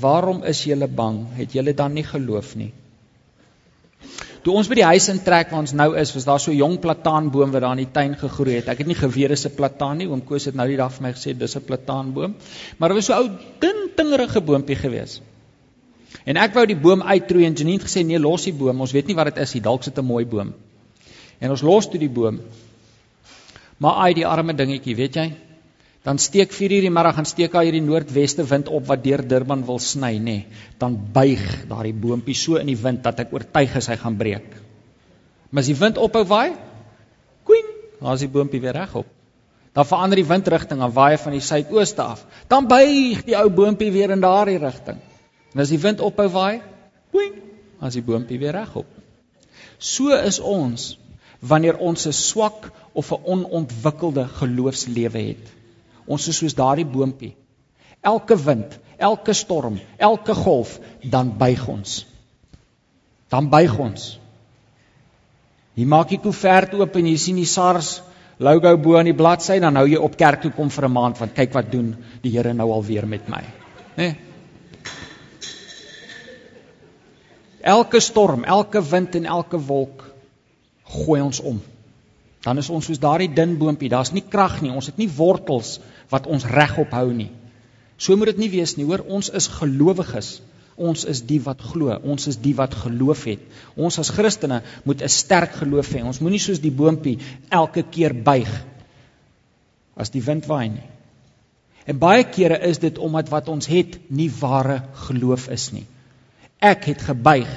Waarom 0.00 0.44
is 0.46 0.64
julle 0.64 0.88
bang? 0.88 1.24
Het 1.36 1.58
julle 1.58 1.74
dan 1.74 1.92
nie 1.92 2.06
geloof 2.06 2.54
nie? 2.56 2.72
Toe 4.40 4.54
ons 4.56 4.70
by 4.70 4.78
die 4.78 4.86
huis 4.88 5.10
intrek 5.12 5.50
waar 5.52 5.60
ons 5.60 5.74
nou 5.76 5.90
is, 6.00 6.14
was 6.16 6.24
daar 6.24 6.40
so 6.40 6.50
'n 6.50 6.56
jong 6.56 6.78
plataanboom 6.80 7.50
wat 7.52 7.60
daar 7.60 7.76
in 7.76 7.84
die 7.84 7.92
tuin 7.92 8.14
gegroei 8.16 8.54
het. 8.56 8.68
Ek 8.68 8.78
het 8.78 8.86
nie 8.86 8.96
geweet 8.96 9.28
dis 9.28 9.46
'n 9.46 9.54
plataan 9.54 9.98
nie. 9.98 10.08
Oom 10.08 10.24
Koos 10.24 10.44
het 10.44 10.54
nou 10.54 10.66
die 10.68 10.76
dag 10.76 10.92
vir 10.92 11.02
my 11.02 11.12
gesê 11.12 11.36
dis 11.36 11.56
'n 11.56 11.64
plataanboom. 11.64 12.34
Maar 12.78 12.88
dit 12.88 12.96
was 12.96 13.04
so 13.06 13.12
ou 13.12 13.28
dun 13.58 13.90
tingerige 13.96 14.40
boontjie 14.40 14.76
gewees. 14.76 15.20
En 16.24 16.36
ek 16.36 16.54
wou 16.54 16.66
die 16.66 16.76
boom 16.76 17.02
uittroei 17.02 17.44
en 17.44 17.54
Janine 17.54 17.78
het 17.78 17.88
gesê 17.88 18.04
nee, 18.04 18.18
los 18.18 18.44
die 18.44 18.52
boom. 18.52 18.80
Ons 18.80 18.92
weet 18.92 19.06
nie 19.06 19.14
wat 19.14 19.34
dit 19.34 19.38
is 19.38 19.54
nie. 19.54 19.62
Dalk 19.62 19.82
sit 19.82 19.98
'n 19.98 20.04
mooi 20.04 20.24
boom. 20.24 20.54
En 21.38 21.50
ons 21.50 21.62
los 21.62 21.88
toe 21.88 21.98
die 21.98 22.08
boom. 22.08 22.40
Maar 23.76 23.94
ai 23.94 24.14
die 24.14 24.26
arme 24.26 24.54
dingetjie, 24.54 24.96
weet 24.96 25.14
jy? 25.14 25.32
Dan 26.02 26.18
steek 26.18 26.52
4 26.56 26.72
uur 26.72 26.86
die 26.86 26.92
middag 26.92 27.18
gaan 27.18 27.28
steek 27.28 27.52
hy 27.52 27.66
hierdie 27.66 27.84
noordweste 27.84 28.44
wind 28.48 28.70
op 28.72 28.86
wat 28.88 29.02
deur 29.04 29.20
Durban 29.28 29.66
wil 29.68 29.78
sny, 29.84 30.14
nê. 30.16 30.22
Nee. 30.24 30.46
Dan 30.80 30.96
buig 31.12 31.42
daardie 31.68 31.92
boontjie 31.92 32.36
so 32.40 32.56
in 32.56 32.70
die 32.72 32.78
wind 32.80 33.02
dat 33.04 33.20
ek 33.20 33.34
oortuig 33.36 33.76
is 33.76 33.88
hy 33.92 33.98
gaan 34.00 34.16
breek. 34.16 34.48
Maar 35.50 35.60
as 35.60 35.68
die 35.68 35.76
wind 35.76 36.00
ophou 36.00 36.22
waai, 36.30 36.54
kwing, 37.44 37.68
dan 37.98 38.14
is 38.14 38.24
die 38.24 38.30
boontjie 38.32 38.62
weer 38.64 38.78
regop. 38.80 39.12
Dan 39.76 39.86
verander 39.86 40.18
die 40.18 40.26
windrigting 40.26 40.80
en 40.82 40.94
waai 40.94 41.18
van 41.20 41.36
die 41.36 41.44
suidooste 41.44 42.02
af. 42.02 42.24
Dan 42.48 42.66
buig 42.70 43.20
die 43.28 43.36
ou 43.38 43.46
boontjie 43.52 43.92
weer 43.92 44.16
in 44.16 44.24
daardie 44.24 44.58
rigting. 44.62 45.04
En 45.52 45.62
as 45.62 45.70
die 45.70 45.82
wind 45.84 46.00
ophou 46.00 46.28
waai, 46.32 46.62
kwing, 47.12 47.36
dan 47.76 47.92
is 47.92 48.00
die 48.00 48.06
boontjie 48.06 48.40
weer 48.40 48.56
regop. 48.56 48.88
So 49.78 50.16
is 50.16 50.40
ons 50.40 50.94
wanneer 51.40 51.76
ons 51.76 52.06
'n 52.06 52.12
swak 52.12 52.72
of 52.92 53.12
'n 53.12 53.24
onontwikkelde 53.24 54.28
geloofslewe 54.40 55.28
het. 55.28 55.59
Ons 56.06 56.28
is 56.28 56.38
soos 56.40 56.56
daardie 56.56 56.86
boontjie. 56.86 57.34
Elke 58.00 58.36
wind, 58.36 58.78
elke 58.96 59.34
storm, 59.36 59.78
elke 59.98 60.34
golf, 60.34 60.78
dan 61.02 61.34
buig 61.38 61.66
ons. 61.68 62.06
Dan 63.28 63.50
buig 63.52 63.76
ons. 63.78 64.06
Jy 65.76 65.86
maak 65.88 66.08
die 66.12 66.20
koevert 66.20 66.74
oop 66.74 66.96
en 66.96 67.06
jy 67.06 67.16
sien 67.20 67.36
die 67.36 67.48
SARS 67.48 68.00
logo 68.40 68.72
bo 68.80 68.96
aan 68.96 69.10
die 69.10 69.16
bladsy, 69.16 69.58
dan 69.60 69.76
hou 69.76 69.86
jy 69.88 70.00
op 70.00 70.16
kerk 70.18 70.42
toe 70.42 70.50
kom 70.56 70.70
vir 70.70 70.84
'n 70.88 70.92
maand 70.92 71.18
want 71.20 71.34
kyk 71.34 71.54
wat 71.54 71.70
doen 71.70 71.96
die 72.22 72.30
Here 72.30 72.54
nou 72.54 72.70
alweer 72.72 73.06
met 73.06 73.28
my. 73.28 73.44
Né? 73.96 73.96
Nee. 73.96 74.16
Elke 77.60 78.00
storm, 78.00 78.44
elke 78.44 78.80
wind 78.80 79.14
en 79.14 79.26
elke 79.26 79.58
wolk 79.58 80.04
gooi 80.84 81.20
ons 81.20 81.40
om 81.40 81.60
dan 82.44 82.58
is 82.58 82.70
ons 82.72 82.86
soos 82.88 83.00
daardie 83.00 83.28
dun 83.34 83.58
boontjie. 83.60 83.90
Daar's 83.92 84.14
nie 84.16 84.24
krag 84.24 84.60
nie. 84.64 84.72
Ons 84.72 84.88
het 84.88 85.00
nie 85.00 85.10
wortels 85.12 85.78
wat 86.12 86.26
ons 86.26 86.46
regop 86.48 86.94
hou 86.96 87.10
nie. 87.12 87.30
So 88.00 88.16
moet 88.16 88.32
dit 88.32 88.46
nie 88.46 88.52
wees 88.54 88.76
nie, 88.78 88.86
hoor. 88.88 89.04
Ons 89.04 89.28
is 89.36 89.50
gelowiges. 89.58 90.38
Ons 90.80 91.04
is 91.04 91.20
die 91.28 91.40
wat 91.44 91.60
glo. 91.60 91.92
Ons 92.00 92.30
is 92.30 92.38
die 92.40 92.54
wat 92.56 92.74
geloof 92.80 93.26
het. 93.28 93.42
Ons 93.76 94.00
as 94.00 94.12
Christene 94.16 94.62
moet 94.84 95.02
'n 95.02 95.08
sterk 95.08 95.52
geloof 95.60 95.92
hê. 95.92 96.02
Ons 96.02 96.20
moenie 96.20 96.40
soos 96.40 96.60
die 96.60 96.72
boontjie 96.72 97.18
elke 97.50 97.82
keer 97.82 98.14
buig 98.14 98.48
as 99.96 100.10
die 100.10 100.24
wind 100.24 100.46
waai 100.46 100.68
nie. 100.68 100.88
En 101.86 101.98
baie 101.98 102.24
kere 102.24 102.58
is 102.68 102.78
dit 102.78 102.98
omdat 102.98 103.28
wat 103.28 103.48
ons 103.48 103.66
het 103.66 103.98
nie 104.08 104.30
ware 104.40 104.82
geloof 105.08 105.48
is 105.48 105.72
nie. 105.72 105.86
Ek 106.60 106.84
het 106.84 107.02
gebuig 107.02 107.50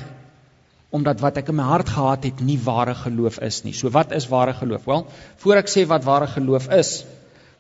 omdat 0.94 1.24
wat 1.26 1.40
ek 1.42 1.50
in 1.50 1.58
my 1.58 1.66
hart 1.66 1.90
gehad 1.90 2.28
het 2.30 2.42
nie 2.46 2.60
ware 2.62 2.94
geloof 2.96 3.40
is 3.42 3.64
nie. 3.66 3.74
So 3.74 3.90
wat 3.94 4.14
is 4.14 4.30
ware 4.30 4.54
geloof? 4.54 4.86
Wel, 4.86 5.08
voor 5.44 5.62
ek 5.64 5.72
sê 5.74 5.88
wat 5.90 6.06
ware 6.06 6.30
geloof 6.30 6.70
is, 6.78 7.02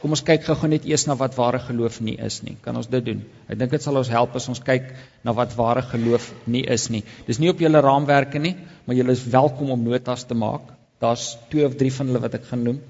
Kom 0.03 0.11
ons 0.11 0.23
kyk 0.27 0.41
gou-gou 0.43 0.67
net 0.67 0.83
eers 0.83 1.05
na 1.07 1.15
wat 1.15 1.37
ware 1.37 1.61
geloof 1.63 2.01
nie 2.03 2.17
is 2.19 2.41
nie. 2.43 2.57
Kan 2.59 2.75
ons 2.75 2.89
dit 2.91 3.05
doen? 3.05 3.21
Ek 3.47 3.55
dink 3.55 3.71
dit 3.71 3.83
sal 3.85 3.95
ons 3.95 4.09
help 4.11 4.33
as 4.35 4.49
ons 4.51 4.59
kyk 4.59 4.89
na 5.23 5.31
wat 5.37 5.53
ware 5.55 5.79
geloof 5.93 6.25
nie 6.51 6.65
is 6.75 6.89
nie. 6.91 7.05
Dis 7.23 7.39
nie 7.39 7.47
op 7.47 7.63
julle 7.63 7.79
raamwerke 7.85 8.41
nie, 8.43 8.51
maar 8.83 8.97
julle 8.99 9.15
is 9.15 9.23
welkom 9.31 9.71
om 9.71 9.85
notas 9.87 10.27
te 10.27 10.35
maak. 10.35 10.73
Daar's 10.99 11.37
twee 11.53 11.63
of 11.63 11.79
drie 11.79 11.93
van 11.95 12.11
hulle 12.11 12.19
wat 12.25 12.35
ek 12.35 12.49
gaan 12.49 12.67
noem. 12.67 12.81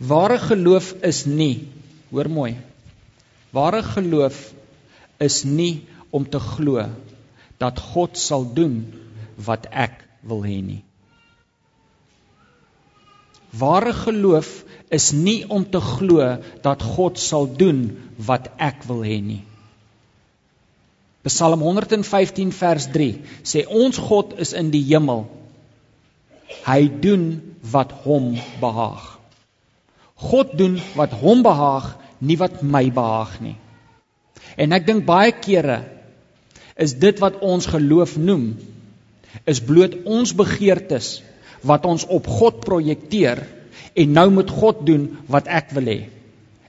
Ware 0.00 0.40
geloof 0.40 0.94
is 1.04 1.26
nie, 1.28 1.68
hoor 2.08 2.32
mooi. 2.32 2.54
Ware 3.52 3.84
geloof 3.92 4.40
is 5.20 5.42
nie 5.44 5.82
om 6.08 6.24
te 6.24 6.40
glo 6.40 6.88
dat 7.62 7.78
God 7.92 8.18
sal 8.18 8.48
doen 8.58 8.80
wat 9.48 9.68
ek 9.70 10.02
wil 10.26 10.42
hê 10.46 10.58
nie. 10.64 10.82
Ware 13.52 13.92
geloof 13.92 14.50
is 14.92 15.10
nie 15.12 15.42
om 15.48 15.64
te 15.68 15.80
glo 15.80 16.26
dat 16.64 16.84
God 16.96 17.20
sal 17.20 17.48
doen 17.62 17.84
wat 18.16 18.48
ek 18.58 18.84
wil 18.88 19.02
hê 19.06 19.18
nie. 19.24 19.42
Psalm 21.28 21.62
115 21.62 22.50
vers 22.56 22.88
3 22.90 23.12
sê 23.46 23.64
ons 23.68 23.98
God 24.10 24.34
is 24.42 24.54
in 24.58 24.72
die 24.74 24.82
hemel. 24.88 25.26
Hy 26.66 26.80
doen 27.04 27.26
wat 27.72 27.92
hom 28.04 28.32
behaag. 28.60 29.04
God 30.22 30.56
doen 30.58 30.80
wat 30.98 31.14
hom 31.22 31.42
behaag, 31.46 31.92
nie 32.22 32.38
wat 32.38 32.62
my 32.62 32.88
behaag 32.94 33.38
nie. 33.42 33.56
En 34.58 34.74
ek 34.74 34.86
dink 34.86 35.06
baie 35.06 35.32
kere 35.34 35.82
is 36.76 36.94
dit 36.94 37.18
wat 37.18 37.40
ons 37.40 37.66
geloof 37.66 38.16
noem 38.16 38.56
is 39.48 39.60
bloot 39.64 39.94
ons 40.04 40.34
begeertes 40.36 41.22
wat 41.62 41.84
ons 41.86 42.04
op 42.06 42.26
God 42.26 42.60
projekteer 42.64 43.44
en 43.94 44.12
nou 44.12 44.28
moet 44.30 44.50
God 44.50 44.84
doen 44.86 45.06
wat 45.30 45.48
ek 45.48 45.72
wil 45.76 45.88
hê 45.90 46.00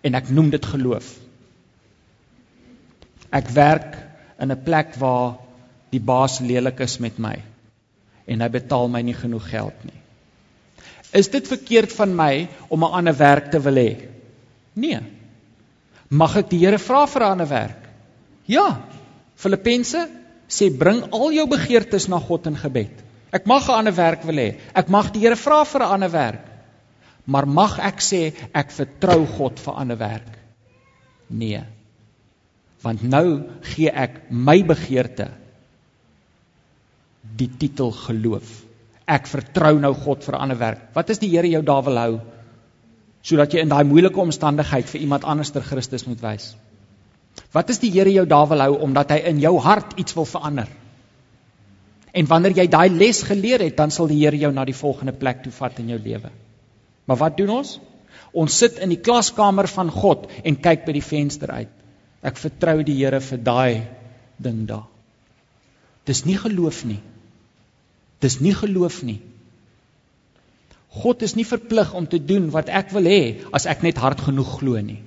en 0.03 0.19
ek 0.19 0.29
noem 0.35 0.49
dit 0.51 0.65
geloof. 0.67 1.05
Ek 3.33 3.49
werk 3.55 3.95
in 4.39 4.51
'n 4.51 4.63
plek 4.63 4.95
waar 4.99 5.39
die 5.91 5.99
baas 5.99 6.39
lelik 6.39 6.79
is 6.79 6.99
met 6.99 7.17
my 7.17 7.35
en 8.27 8.41
hy 8.41 8.49
betaal 8.49 8.87
my 8.87 9.01
nie 9.01 9.17
genoeg 9.17 9.49
geld 9.49 9.83
nie. 9.83 9.99
Is 11.13 11.29
dit 11.29 11.47
verkeerd 11.47 11.91
van 11.93 12.15
my 12.15 12.47
om 12.69 12.83
'n 12.83 12.95
ander 12.99 13.17
werk 13.17 13.51
te 13.51 13.59
wil 13.59 13.75
hê? 13.75 14.07
Nee. 14.73 14.99
Mag 16.09 16.35
ek 16.37 16.49
die 16.49 16.59
Here 16.59 16.79
vra 16.79 17.05
vir 17.07 17.21
'n 17.21 17.31
ander 17.31 17.47
werk? 17.47 17.89
Ja. 18.45 18.81
Filippense 19.35 20.07
sê 20.47 20.69
bring 20.69 21.03
al 21.11 21.33
jou 21.33 21.45
begeertes 21.49 22.07
na 22.11 22.19
God 22.19 22.47
in 22.51 22.57
gebed. 22.59 23.03
Ek 23.33 23.47
mag 23.49 23.67
'n 23.67 23.79
ander 23.79 23.95
werk 23.95 24.23
wil 24.23 24.37
hê. 24.37 24.49
Ek 24.75 24.89
mag 24.89 25.11
die 25.11 25.19
Here 25.19 25.35
vra 25.35 25.63
vir 25.65 25.81
'n 25.81 25.93
ander 25.93 26.11
werk. 26.11 26.45
Maar 27.25 27.45
mag 27.47 27.79
ek 27.79 28.01
sê 28.01 28.33
ek 28.53 28.71
vertrou 28.71 29.25
God 29.25 29.59
vir 29.59 29.73
'n 29.73 29.79
ander 29.81 29.97
werk? 29.97 30.37
Nee. 31.29 31.63
Want 32.83 33.03
nou 33.03 33.49
gee 33.61 33.89
ek 33.89 34.29
my 34.29 34.61
begeerte 34.63 35.31
die 37.23 37.49
titel 37.57 37.91
geloof. 37.91 38.63
Ek 39.07 39.27
vertrou 39.27 39.79
nou 39.79 39.93
God 39.93 40.23
vir 40.23 40.35
'n 40.35 40.41
ander 40.41 40.59
werk. 40.59 40.79
Wat 40.93 41.09
is 41.09 41.19
die 41.19 41.29
Here 41.29 41.47
jou 41.47 41.61
daar 41.61 41.83
wil 41.83 41.97
hou? 41.97 42.21
Sodat 43.23 43.53
jy 43.53 43.61
in 43.61 43.69
daai 43.69 43.83
moeilike 43.83 44.19
omstandigheid 44.19 44.85
vir 44.85 45.01
iemand 45.01 45.23
anders 45.23 45.51
ter 45.51 45.61
Christus 45.61 46.05
moet 46.05 46.21
wys. 46.21 46.55
Wat 47.53 47.69
is 47.69 47.79
die 47.81 47.91
Here 47.93 48.11
jou 48.13 48.25
daar 48.29 48.47
wil 48.49 48.61
hou 48.65 48.77
omdat 48.85 49.11
hy 49.13 49.19
in 49.29 49.39
jou 49.41 49.57
hart 49.61 49.97
iets 50.01 50.15
wil 50.17 50.25
verander? 50.25 50.69
En 52.13 52.29
wanneer 52.29 52.57
jy 52.57 52.67
daai 52.69 52.89
les 52.93 53.23
geleer 53.25 53.61
het, 53.65 53.75
dan 53.77 53.91
sal 53.91 54.09
die 54.09 54.19
Here 54.21 54.37
jou 54.37 54.51
na 54.53 54.65
die 54.65 54.77
volgende 54.77 55.13
plek 55.17 55.43
toe 55.43 55.53
vat 55.53 55.79
in 55.81 55.89
jou 55.93 55.99
lewe. 55.99 56.29
Maar 57.05 57.19
wat 57.19 57.37
doen 57.37 57.49
ons? 57.49 57.79
Ons 58.33 58.57
sit 58.57 58.79
in 58.81 58.93
die 58.93 59.01
klaskamer 59.01 59.67
van 59.69 59.89
God 59.93 60.29
en 60.43 60.57
kyk 60.61 60.85
by 60.87 60.95
die 60.95 61.05
venster 61.05 61.51
uit. 61.51 61.73
Ek 62.23 62.39
vertrou 62.41 62.81
die 62.85 62.97
Here 63.01 63.21
vir 63.21 63.41
daai 63.41 63.83
ding 64.41 64.65
daar. 64.69 64.87
Dis 66.05 66.25
nie 66.25 66.37
geloof 66.37 66.83
nie. 66.85 66.99
Dis 68.23 68.39
nie 68.43 68.53
geloof 68.55 69.01
nie. 69.03 69.19
God 70.93 71.23
is 71.25 71.33
nie 71.35 71.45
verplig 71.47 71.93
om 71.97 72.05
te 72.07 72.19
doen 72.21 72.49
wat 72.53 72.69
ek 72.69 72.91
wil 72.93 73.07
hê 73.09 73.21
as 73.55 73.65
ek 73.69 73.81
net 73.85 73.97
hard 73.97 74.21
genoeg 74.21 74.59
glo 74.59 74.81
nie. 74.81 75.01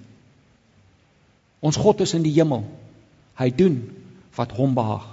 Ons 1.66 1.78
God 1.82 2.02
is 2.04 2.14
in 2.14 2.24
die 2.26 2.34
hemel. 2.36 2.64
Hy 3.40 3.50
doen 3.50 3.78
wat 4.38 4.52
hom 4.56 4.74
behaag. 4.76 5.06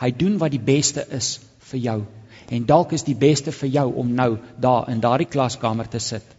Hy 0.00 0.10
doen 0.12 0.38
wat 0.40 0.52
die 0.52 0.62
beste 0.62 1.04
is 1.18 1.36
vir 1.70 1.82
jou. 1.88 1.98
En 2.52 2.66
dalk 2.68 2.92
is 2.96 3.06
die 3.06 3.16
beste 3.18 3.52
vir 3.54 3.70
jou 3.78 3.86
om 4.02 4.12
nou 4.14 4.36
daar 4.62 4.90
in 4.92 5.02
daardie 5.02 5.28
klaskamer 5.30 5.88
te 5.90 6.02
sit 6.02 6.34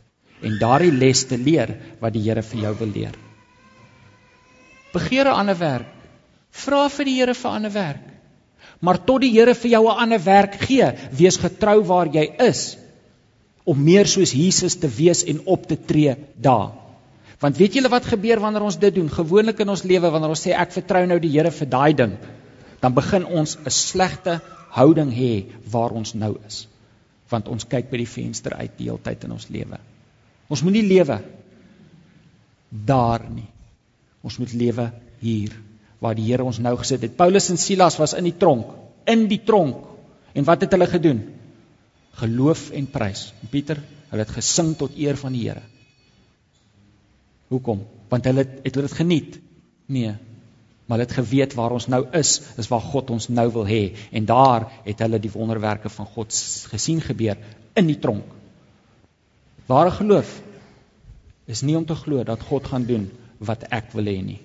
en 0.45 0.59
daardie 0.61 0.93
les 0.93 1.23
te 1.25 1.37
leer 1.37 1.71
wat 2.01 2.13
die 2.13 2.21
Here 2.21 2.43
vir 2.45 2.59
jou 2.67 2.73
wil 2.81 2.91
leer. 2.93 3.15
Begeer 4.93 5.25
'n 5.25 5.39
ander 5.41 5.57
werk. 5.57 5.87
Vra 6.51 6.87
vir 6.89 7.05
die 7.05 7.15
Here 7.19 7.33
vir 7.33 7.51
'n 7.51 7.55
ander 7.55 7.73
werk. 7.73 8.05
Maar 8.79 9.05
tot 9.05 9.21
die 9.21 9.31
Here 9.31 9.55
vir 9.55 9.71
jou 9.71 9.83
'n 9.87 9.97
ander 10.03 10.23
werk 10.23 10.53
gee, 10.61 10.93
wees 11.11 11.37
getrou 11.37 11.83
waar 11.83 12.07
jy 12.07 12.35
is 12.39 12.77
om 13.63 13.83
meer 13.83 14.05
soos 14.05 14.31
Jesus 14.31 14.75
te 14.75 14.87
wees 14.87 15.23
en 15.23 15.41
op 15.45 15.67
te 15.67 15.75
tree 15.75 16.15
daar. 16.35 16.71
Want 17.43 17.57
weet 17.57 17.77
julle 17.77 17.89
wat 17.93 18.07
gebeur 18.09 18.41
wanneer 18.41 18.65
ons 18.65 18.79
dit 18.81 18.93
doen? 18.95 19.09
Gewoonlik 19.13 19.59
in 19.61 19.69
ons 19.69 19.83
lewe 19.85 20.09
wanneer 20.09 20.33
ons 20.33 20.45
sê 20.47 20.55
ek 20.57 20.73
vertrou 20.73 21.03
nou 21.05 21.19
die 21.21 21.33
Here 21.35 21.51
vir 21.53 21.69
daai 21.69 21.93
ding, 21.93 22.15
dan 22.81 22.95
begin 22.97 23.25
ons 23.25 23.57
'n 23.57 23.73
slegte 23.73 24.39
houding 24.73 25.11
hê 25.13 25.45
waar 25.71 25.91
ons 25.91 26.13
nou 26.13 26.37
is. 26.47 26.67
Want 27.29 27.47
ons 27.47 27.65
kyk 27.65 27.91
by 27.91 27.97
die 27.97 28.09
venster 28.09 28.53
uit 28.53 28.77
die 28.77 28.89
hele 28.89 29.01
tyd 29.03 29.23
in 29.23 29.31
ons 29.31 29.49
lewe. 29.49 29.77
Ons 30.49 30.63
moenie 30.63 30.83
lewe 30.87 31.21
daar 32.69 33.29
nie. 33.29 33.47
Ons 34.23 34.39
moet 34.39 34.53
lewe 34.53 34.91
hier 35.19 35.53
waar 35.99 36.15
die 36.15 36.25
Here 36.25 36.43
ons 36.43 36.59
nou 36.59 36.75
gesit 36.77 37.01
het. 37.01 37.17
Paulus 37.17 37.49
en 37.49 37.57
Silas 37.57 37.97
was 37.97 38.13
in 38.13 38.23
die 38.23 38.37
tronk, 38.37 38.67
in 39.05 39.27
die 39.27 39.43
tronk. 39.45 39.85
En 40.33 40.43
wat 40.43 40.61
het 40.61 40.71
hulle 40.71 40.87
gedoen? 40.87 41.23
Geloof 42.13 42.71
en 42.71 42.87
prys. 42.87 43.33
En 43.41 43.49
Pieter, 43.49 43.81
hulle 44.09 44.21
het 44.25 44.35
gesing 44.35 44.75
tot 44.77 44.97
eer 44.97 45.17
van 45.17 45.33
die 45.33 45.47
Here. 45.49 45.61
Hoekom? 47.47 47.83
Want 48.11 48.25
hulle 48.25 48.45
het, 48.45 48.73
hulle 48.73 48.87
dit 48.87 48.97
geniet? 48.97 49.37
Nee, 49.87 50.15
maar 50.87 50.99
het 51.03 51.11
geweet 51.11 51.53
waar 51.53 51.75
ons 51.75 51.87
nou 51.91 52.05
is, 52.15 52.41
is 52.57 52.67
waar 52.71 52.83
God 52.83 53.11
ons 53.11 53.27
nou 53.27 53.47
wil 53.51 53.67
hê 53.67 53.81
en 54.15 54.25
daar 54.25 54.69
het 54.85 55.03
hulle 55.03 55.19
die 55.19 55.31
wonderwerke 55.31 55.91
van 55.91 56.07
God 56.15 56.35
gesien 56.71 57.01
gebeur 57.03 57.39
in 57.75 57.87
die 57.91 57.99
tronk. 57.99 58.27
Ware 59.67 59.91
geloof 59.91 60.31
is 61.47 61.63
nie 61.67 61.75
om 61.75 61.85
te 61.85 61.95
glo 61.95 62.23
dat 62.23 62.43
God 62.47 62.67
gaan 62.71 62.87
doen 62.87 63.09
wat 63.43 63.67
ek 63.71 63.91
wil 63.95 64.07
hê 64.07 64.21
nie. 64.23 64.39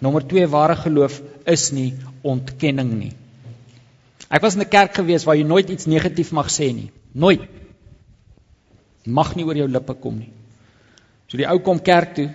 Nommer 0.00 0.24
2 0.24 0.48
ware 0.48 0.76
geloof 0.80 1.20
is 1.44 1.68
nie 1.76 1.92
ontkenning 2.24 2.94
nie. 2.96 3.12
Ek 4.30 4.40
was 4.42 4.56
in 4.56 4.62
'n 4.64 4.68
kerk 4.68 4.94
gewees 4.94 5.24
waar 5.24 5.36
jy 5.36 5.44
nooit 5.44 5.68
iets 5.68 5.86
negatief 5.86 6.32
mag 6.32 6.48
sê 6.48 6.72
nie. 6.72 6.90
Nooit. 7.12 7.48
Mag 9.04 9.36
nie 9.36 9.44
oor 9.44 9.56
jou 9.56 9.68
lippe 9.68 9.94
kom 9.94 10.18
nie. 10.18 10.32
So 11.30 11.38
die 11.38 11.46
ou 11.46 11.60
kom 11.62 11.78
kerk 11.78 12.16
toe, 12.18 12.28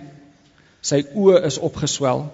Sy 0.86 1.02
oë 1.18 1.40
is 1.48 1.56
opgeswel. 1.62 2.26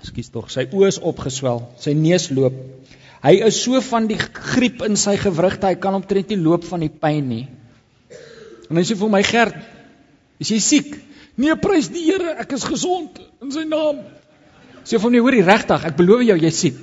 Ekskuus 0.00 0.30
tog, 0.32 0.48
sy 0.50 0.64
oë 0.66 0.88
is 0.90 0.98
opgeswel, 1.06 1.62
sy 1.78 1.94
neus 1.94 2.30
loop. 2.34 2.56
Hy 3.20 3.34
is 3.46 3.58
so 3.60 3.78
van 3.90 4.08
die 4.08 4.18
griep 4.18 4.80
in 4.86 4.96
sy 4.98 5.14
gewrigte, 5.20 5.68
hy 5.68 5.76
kan 5.78 5.98
omtrent 5.98 6.32
nie 6.32 6.40
loop 6.40 6.64
van 6.66 6.82
die 6.82 6.90
pyn 6.90 7.28
nie. 7.28 7.44
En 8.70 8.80
hy 8.80 8.84
sê 8.88 8.96
vir 8.96 9.12
my 9.12 9.20
Gert, 9.26 9.58
is 10.40 10.50
jy 10.54 10.58
siek? 10.64 10.88
Nee, 11.40 11.54
prys 11.60 11.90
die 11.92 12.06
Here, 12.08 12.34
ek 12.42 12.56
is 12.56 12.64
gesond 12.66 13.20
in 13.44 13.52
sy 13.54 13.66
naam. 13.68 14.00
Sê 14.88 14.98
vir 14.98 15.12
my, 15.12 15.22
hoorie 15.22 15.44
regtig, 15.46 15.84
ek 15.86 15.98
beloof 16.00 16.24
jou 16.26 16.38
jy's 16.40 16.64
siek. 16.64 16.80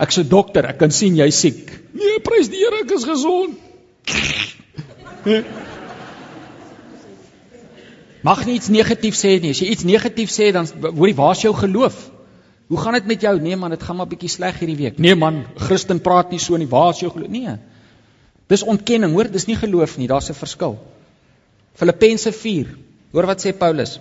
Ek's 0.00 0.18
'n 0.22 0.28
dokter, 0.30 0.70
ek 0.70 0.78
kan 0.78 0.94
sien 0.94 1.18
jy's 1.18 1.36
siek. 1.44 1.66
Nee, 1.92 2.22
prys 2.24 2.48
die 2.48 2.62
Here, 2.62 2.80
ek 2.86 2.94
is 2.94 3.04
gesond. 3.10 3.58
Mag 8.24 8.46
nie 8.48 8.56
iets 8.56 8.70
negatief 8.72 9.16
sê 9.20 9.36
nie. 9.40 9.52
As 9.52 9.60
jy 9.60 9.68
iets 9.74 9.84
negatief 9.84 10.32
sê 10.32 10.48
dan 10.56 10.68
hoor 10.84 11.10
jy 11.10 11.16
waar's 11.18 11.44
jou 11.44 11.52
geloof? 11.56 11.98
Hoe 12.72 12.80
gaan 12.80 12.96
dit 12.96 13.06
met 13.10 13.20
jou? 13.20 13.34
Nee 13.40 13.56
man, 13.60 13.74
dit 13.74 13.82
gaan 13.84 13.98
maar 14.00 14.08
bietjie 14.08 14.30
sleg 14.32 14.56
hierdie 14.62 14.78
week. 14.78 14.98
Nee 14.98 15.14
man, 15.14 15.42
Christen 15.60 16.00
praat 16.00 16.32
nie 16.32 16.40
so 16.40 16.56
nie. 16.56 16.68
Waar's 16.70 17.02
jou 17.04 17.10
geloof? 17.12 17.28
Nee. 17.28 17.58
Dis 18.48 18.64
ontkenning, 18.64 19.12
hoor, 19.12 19.28
dis 19.32 19.44
nie 19.48 19.58
geloof 19.60 19.98
nie. 20.00 20.08
Daar's 20.08 20.30
'n 20.30 20.40
verskil. 20.40 20.78
Filippense 21.76 22.32
4. 22.32 22.72
Hoor 23.12 23.26
wat 23.26 23.44
sê 23.44 23.52
Paulus? 23.52 23.98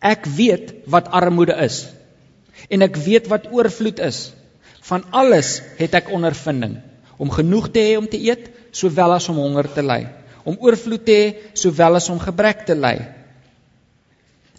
Ek 0.00 0.26
weet 0.26 0.74
wat 0.86 1.10
armoede 1.10 1.56
is 1.64 1.88
en 2.68 2.82
ek 2.82 2.96
weet 2.96 3.26
wat 3.28 3.50
oorvloed 3.52 3.98
is. 3.98 4.32
Van 4.80 5.04
alles 5.10 5.60
het 5.78 5.94
ek 5.94 6.10
ondervinding 6.12 6.78
om 7.16 7.30
genoeg 7.30 7.70
te 7.70 7.80
hê 7.80 7.96
om 7.98 8.06
te 8.08 8.20
eet 8.20 8.50
sowel 8.70 9.12
as 9.12 9.28
om 9.28 9.36
honger 9.36 9.68
te 9.72 9.82
ly, 9.82 10.06
om 10.44 10.56
oorvloed 10.60 11.04
te 11.04 11.12
hê 11.12 11.34
sowel 11.52 11.98
as 11.98 12.08
om 12.08 12.18
gebrek 12.18 12.64
te 12.66 12.74
ly. 12.74 13.19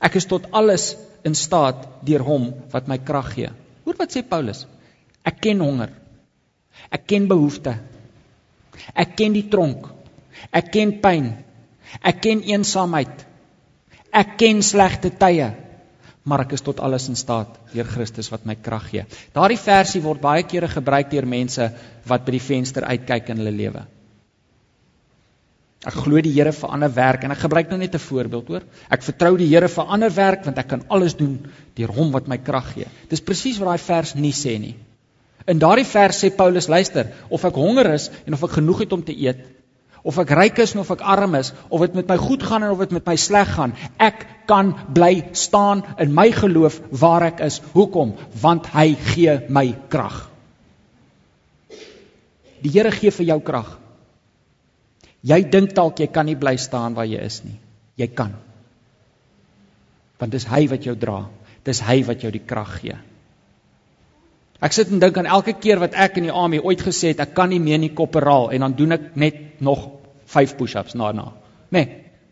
Ek 0.01 0.17
is 0.17 0.27
tot 0.29 0.47
alles 0.51 0.95
in 1.27 1.35
staat 1.37 1.85
deur 2.05 2.23
hom 2.25 2.49
wat 2.73 2.89
my 2.89 2.97
krag 2.97 3.33
gee. 3.35 3.51
Hoor 3.85 3.97
wat 3.99 4.13
sê 4.13 4.23
Paulus? 4.25 4.65
Ek 5.25 5.41
ken 5.43 5.61
honger. 5.61 5.91
Ek 6.89 7.05
ken 7.07 7.27
behoeftes. 7.29 7.77
Ek 8.97 9.13
ken 9.19 9.35
die 9.37 9.47
tronk. 9.51 9.85
Ek 10.49 10.71
ken 10.73 10.95
pyn. 11.03 11.33
Ek 12.01 12.21
ken 12.23 12.41
eensaamheid. 12.47 13.27
Ek 14.11 14.37
ken 14.41 14.63
slegte 14.65 15.11
tye. 15.21 15.51
Maar 16.25 16.45
ek 16.45 16.55
is 16.57 16.65
tot 16.65 16.81
alles 16.83 17.07
in 17.09 17.17
staat 17.17 17.53
deur 17.73 17.87
Christus 17.89 18.29
wat 18.33 18.45
my 18.45 18.55
krag 18.55 18.89
gee. 18.91 19.05
Daardie 19.33 19.61
versie 19.61 20.01
word 20.03 20.21
baie 20.21 20.43
kere 20.45 20.69
gebruik 20.69 21.09
deur 21.13 21.25
mense 21.25 21.69
wat 22.09 22.25
by 22.25 22.35
die 22.37 22.43
venster 22.45 22.85
uitkyk 22.85 23.31
in 23.33 23.41
hulle 23.41 23.53
lewe. 23.55 23.85
Ek 25.81 25.95
glo 25.97 26.21
die 26.21 26.33
Here 26.35 26.51
vir 26.53 26.73
ander 26.75 26.91
werk 26.93 27.23
en 27.25 27.33
ek 27.33 27.39
gebruik 27.41 27.71
nou 27.71 27.77
net 27.81 27.95
'n 27.95 27.99
voorbeeld, 27.99 28.47
hoor. 28.47 28.63
Ek 28.89 29.01
vertrou 29.01 29.37
die 29.37 29.47
Here 29.47 29.67
vir 29.67 29.85
ander 29.89 30.11
werk 30.13 30.45
want 30.45 30.57
ek 30.57 30.67
kan 30.67 30.83
alles 30.89 31.15
doen 31.15 31.39
deur 31.75 31.89
hom 31.89 32.11
wat 32.11 32.27
my 32.27 32.37
krag 32.37 32.73
gee. 32.73 32.87
Dis 33.09 33.21
presies 33.21 33.57
wat 33.57 33.67
daai 33.69 33.85
vers 33.87 34.15
nie 34.15 34.31
sê 34.31 34.59
nie. 34.59 34.75
In 35.47 35.57
daardie 35.57 35.85
vers 35.85 36.23
sê 36.23 36.29
Paulus, 36.29 36.67
luister, 36.69 37.07
of 37.29 37.43
ek 37.45 37.55
honger 37.55 37.93
is 37.93 38.11
en 38.27 38.33
of 38.33 38.43
ek 38.43 38.51
genoeg 38.59 38.79
het 38.79 38.93
om 38.93 39.03
te 39.03 39.15
eet, 39.17 39.39
of 40.03 40.19
ek 40.19 40.29
ryk 40.29 40.59
is 40.59 40.75
en 40.75 40.81
of 40.81 40.91
ek 40.91 41.01
arm 41.01 41.35
is, 41.35 41.51
of 41.69 41.81
dit 41.81 41.95
met 41.95 42.07
my 42.07 42.17
goed 42.17 42.43
gaan 42.43 42.63
en 42.63 42.71
of 42.75 42.79
dit 42.79 42.91
met 42.91 43.05
my 43.07 43.15
sleg 43.15 43.49
gaan, 43.55 43.73
ek 43.97 44.25
kan 44.45 44.73
bly 44.93 45.33
staan 45.33 45.83
in 45.97 46.13
my 46.13 46.29
geloof 46.31 46.79
waar 46.91 47.23
ek 47.23 47.41
is. 47.41 47.61
Hoekom? 47.73 48.15
Want 48.41 48.67
hy 48.67 48.93
gee 49.13 49.39
my 49.49 49.71
krag. 49.89 50.27
Die 52.61 52.69
Here 52.69 52.91
gee 52.91 53.09
vir 53.09 53.25
jou 53.33 53.41
krag. 53.41 53.80
Jy 55.21 55.43
dink 55.53 55.75
dalk 55.77 55.99
jy 56.01 56.07
kan 56.07 56.25
nie 56.25 56.37
bly 56.39 56.55
staan 56.57 56.95
waar 56.97 57.05
jy 57.05 57.21
is 57.21 57.43
nie. 57.45 57.59
Jy 57.97 58.07
kan. 58.17 58.33
Want 60.21 60.33
dis 60.33 60.47
hy 60.49 60.65
wat 60.71 60.85
jou 60.85 60.95
dra. 60.97 61.23
Dis 61.65 61.81
hy 61.85 62.01
wat 62.07 62.23
jou 62.25 62.31
die 62.33 62.41
krag 62.41 62.79
gee. 62.81 62.97
Ek 64.61 64.75
sit 64.77 64.91
en 64.93 65.01
dink 65.01 65.17
aan 65.17 65.29
elke 65.29 65.53
keer 65.57 65.81
wat 65.81 65.97
ek 65.97 66.19
in 66.21 66.27
die 66.29 66.35
army 66.43 66.59
ooit 66.61 66.81
gesê 66.85 67.13
het 67.13 67.21
ek 67.23 67.33
kan 67.37 67.49
nie 67.49 67.61
meer 67.61 67.81
nie 67.81 67.93
kopperaal 67.97 68.51
en 68.53 68.65
dan 68.65 68.77
doen 68.77 68.97
ek 68.97 69.07
net 69.17 69.61
nog 69.61 69.87
5 70.29 70.55
push-ups 70.57 70.97
daarna. 70.97 71.31
Nee, 71.73 71.87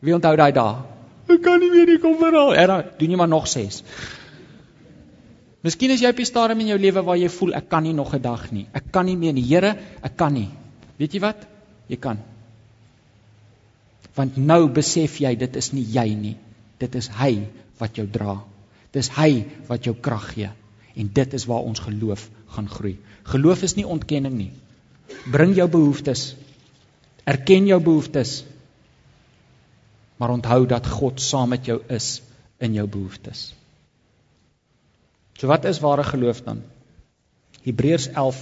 wie 0.05 0.13
onthou 0.13 0.35
daai 0.37 0.51
dae? 0.53 0.77
Ek 1.29 1.41
kan 1.45 1.59
nie 1.61 1.71
meer 1.73 1.89
nie 1.89 1.99
kopperaal. 2.01 2.53
En 2.57 2.67
dan 2.73 2.91
doen 2.99 3.13
jy 3.13 3.17
maar 3.17 3.31
nog 3.31 3.47
6. 3.49 3.81
Miskien 5.65 5.91
is 5.91 6.01
jy 6.01 6.09
op 6.13 6.19
'n 6.19 6.25
stadium 6.25 6.59
in 6.59 6.67
jou 6.73 6.79
lewe 6.79 7.03
waar 7.03 7.17
jy 7.17 7.29
voel 7.29 7.53
ek 7.53 7.69
kan 7.69 7.83
nie 7.83 7.93
nog 7.93 8.13
'n 8.13 8.21
dag 8.21 8.51
nie. 8.51 8.67
Ek 8.73 8.91
kan 8.91 9.05
nie 9.05 9.17
meer 9.17 9.33
nie. 9.33 9.43
Here, 9.43 9.75
ek 10.01 10.15
kan 10.15 10.33
nie. 10.33 10.49
Weet 10.97 11.13
jy 11.13 11.19
wat? 11.19 11.47
Jy 11.87 11.97
kan. 11.97 12.17
Want 14.17 14.37
nou 14.37 14.67
besef 14.73 15.19
jy 15.21 15.35
dit 15.39 15.59
is 15.59 15.71
nie 15.73 15.85
jy 15.93 16.07
nie. 16.15 16.35
Dit 16.79 16.95
is 16.95 17.09
hy 17.19 17.33
wat 17.79 17.99
jou 17.99 18.07
dra. 18.07 18.39
Dis 18.95 19.11
hy 19.17 19.45
wat 19.67 19.85
jou 19.85 19.95
krag 19.95 20.31
gee. 20.33 20.49
En 20.99 21.11
dit 21.13 21.33
is 21.33 21.45
waar 21.49 21.67
ons 21.67 21.79
geloof 21.79 22.29
gaan 22.55 22.69
groei. 22.69 22.97
Geloof 23.29 23.63
is 23.63 23.75
nie 23.77 23.87
ontkenning 23.87 24.35
nie. 24.37 24.51
Bring 25.31 25.55
jou 25.57 25.67
behoeftes. 25.69 26.33
Erken 27.29 27.67
jou 27.69 27.79
behoeftes. 27.83 28.43
Maar 30.17 30.33
onthou 30.35 30.65
dat 30.67 30.87
God 30.87 31.21
saam 31.21 31.53
met 31.53 31.65
jou 31.69 31.79
is 31.87 32.19
in 32.59 32.73
jou 32.75 32.87
behoeftes. 32.87 33.53
So 35.39 35.47
wat 35.47 35.65
is 35.65 35.79
ware 35.79 36.03
geloof 36.03 36.41
dan? 36.43 36.63
Hebreërs 37.63 38.09
11 38.11 38.39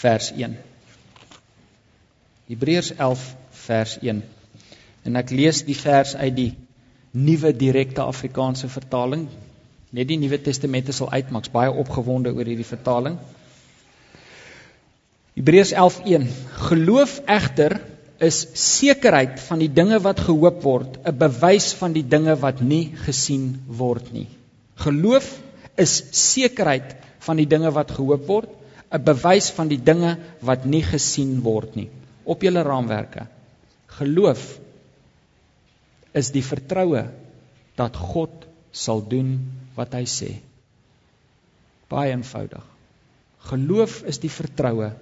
vers 0.00 0.30
1. 0.32 0.56
Hebreërs 2.50 2.90
11 2.96 3.28
vers 3.66 3.98
1. 4.02 4.22
En 5.04 5.16
ek 5.20 5.30
lees 5.30 5.62
die 5.64 5.76
vers 5.76 6.14
uit 6.16 6.34
die 6.36 6.52
nuwe 7.14 7.52
direkte 7.52 8.02
Afrikaanse 8.02 8.68
vertaling. 8.68 9.28
Net 9.94 10.08
die 10.10 10.18
Nuwe 10.18 10.40
Testamente 10.42 10.92
sal 10.92 11.12
uitmaak. 11.12 11.50
Baie 11.54 11.70
opgewonde 11.70 12.32
oor 12.34 12.48
hierdie 12.48 12.66
vertaling. 12.66 13.18
Hebreërs 15.34 15.74
11:1 15.74 16.26
Geloof 16.68 17.20
egter 17.26 17.76
is 18.22 18.40
sekerheid 18.58 19.40
van 19.46 19.62
die 19.62 19.70
dinge 19.70 19.98
wat 20.02 20.20
gehoop 20.26 20.62
word, 20.62 20.98
'n 21.04 21.18
bewys 21.18 21.72
van 21.78 21.92
die 21.92 22.06
dinge 22.08 22.34
wat 22.40 22.60
nie 22.60 22.94
gesien 23.06 23.62
word 23.66 24.12
nie. 24.12 24.26
Geloof 24.76 25.26
is 25.76 25.94
sekerheid 26.10 26.94
van 27.26 27.36
die 27.36 27.46
dinge 27.46 27.70
wat 27.70 27.90
gehoop 27.90 28.26
word, 28.26 28.48
'n 28.90 29.04
bewys 29.04 29.50
van 29.50 29.68
die 29.68 29.82
dinge 29.90 30.16
wat 30.40 30.64
nie 30.64 30.82
gesien 30.82 31.40
word 31.42 31.76
nie. 31.76 31.88
Op 32.24 32.42
julle 32.42 32.62
raamwerke. 32.62 33.26
Geloof 33.86 34.58
is 36.14 36.30
die 36.34 36.44
vertroue 36.46 37.04
dat 37.78 37.96
God 37.98 38.46
sal 38.74 39.02
doen 39.06 39.36
wat 39.74 39.94
hy 39.98 40.04
sê. 40.10 40.30
Baie 41.90 42.14
eenvoudig. 42.14 42.62
Geloof 43.50 44.00
is 44.08 44.20
die 44.22 44.32
vertroue 44.32 44.92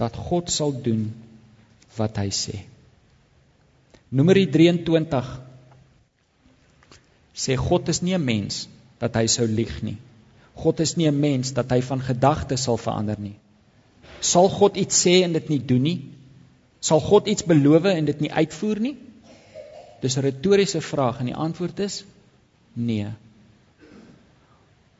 dat 0.00 0.16
God 0.28 0.52
sal 0.52 0.74
doen 0.84 1.08
wat 1.96 2.18
hy 2.20 2.28
sê. 2.34 2.60
Nomeri 4.14 4.46
23 4.46 5.30
sê 7.34 7.56
God 7.58 7.88
is 7.90 8.02
nie 8.02 8.14
'n 8.14 8.24
mens 8.24 8.68
dat 9.00 9.16
hy 9.16 9.26
sou 9.26 9.46
lieg 9.46 9.82
nie. 9.82 9.96
God 10.54 10.80
is 10.80 10.96
nie 10.96 11.08
'n 11.08 11.20
mens 11.20 11.52
dat 11.52 11.70
hy 11.70 11.80
van 11.80 12.00
gedagtes 12.00 12.62
sal 12.62 12.76
verander 12.76 13.18
nie. 13.18 13.34
Sal 14.20 14.48
God 14.48 14.76
iets 14.76 15.06
sê 15.06 15.22
en 15.24 15.32
dit 15.32 15.48
nie 15.48 15.58
doen 15.58 15.82
nie? 15.82 16.00
Sal 16.80 17.00
God 17.00 17.26
iets 17.26 17.44
beloof 17.44 17.84
en 17.84 18.04
dit 18.04 18.20
nie 18.20 18.32
uitvoer 18.32 18.80
nie? 18.80 18.96
Dis 20.04 20.16
'n 20.16 20.26
retoriese 20.26 20.80
vraag 20.80 21.20
en 21.22 21.30
die 21.30 21.40
antwoord 21.46 21.78
is 21.80 22.04
nee. 22.72 23.08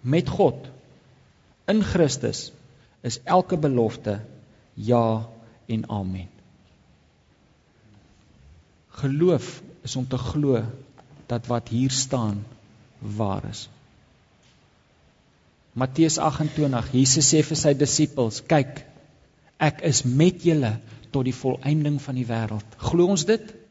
Met 0.00 0.28
God 0.28 0.68
in 1.68 1.82
Christus 1.82 2.52
is 3.00 3.20
elke 3.24 3.56
belofte 3.56 4.20
ja 4.74 5.28
en 5.66 5.88
amen. 5.88 6.28
Geloof 8.88 9.62
is 9.82 9.96
om 9.96 10.08
te 10.08 10.18
glo 10.18 10.64
dat 11.26 11.46
wat 11.46 11.68
hier 11.68 11.90
staan 11.90 12.44
waar 12.98 13.44
is. 13.50 13.68
Matteus 15.72 16.18
28 16.18 16.92
Jesus 16.92 17.28
sê 17.34 17.42
vir 17.42 17.58
sy 17.58 17.72
disippels, 17.74 18.40
kyk, 18.46 18.84
ek 19.58 19.82
is 19.82 20.04
met 20.06 20.44
julle 20.46 20.76
tot 21.10 21.26
die 21.26 21.34
volëinding 21.34 21.98
van 22.02 22.14
die 22.14 22.26
wêreld. 22.28 22.76
Glo 22.78 23.10
ons 23.10 23.24
dit? 23.26 23.63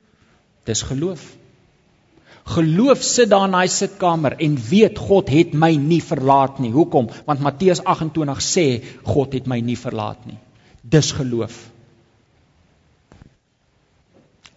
Dis 0.68 0.82
geloof. 0.82 1.24
Geloof 2.44 3.04
sit 3.04 3.30
daar 3.32 3.48
in 3.48 3.56
daai 3.56 3.72
sitkamer 3.72 4.36
en 4.40 4.56
weet 4.70 5.00
God 5.00 5.30
het 5.32 5.54
my 5.56 5.72
nie 5.80 6.02
verlaat 6.04 6.60
nie. 6.60 6.72
Hoekom? 6.72 7.08
Want 7.26 7.44
Matteus 7.44 7.80
28 7.84 8.42
sê 8.44 8.66
God 9.08 9.34
het 9.34 9.48
my 9.48 9.62
nie 9.64 9.78
verlaat 9.80 10.26
nie. 10.28 10.38
Dis 10.82 11.12
geloof. 11.16 11.56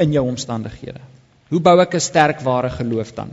In 0.02 0.12
jou 0.12 0.26
omstandighede. 0.26 1.00
Hoe 1.48 1.60
bou 1.60 1.78
ek 1.80 1.94
'n 1.94 2.00
sterk 2.00 2.40
ware 2.42 2.70
geloof 2.70 3.14
dan? 3.14 3.30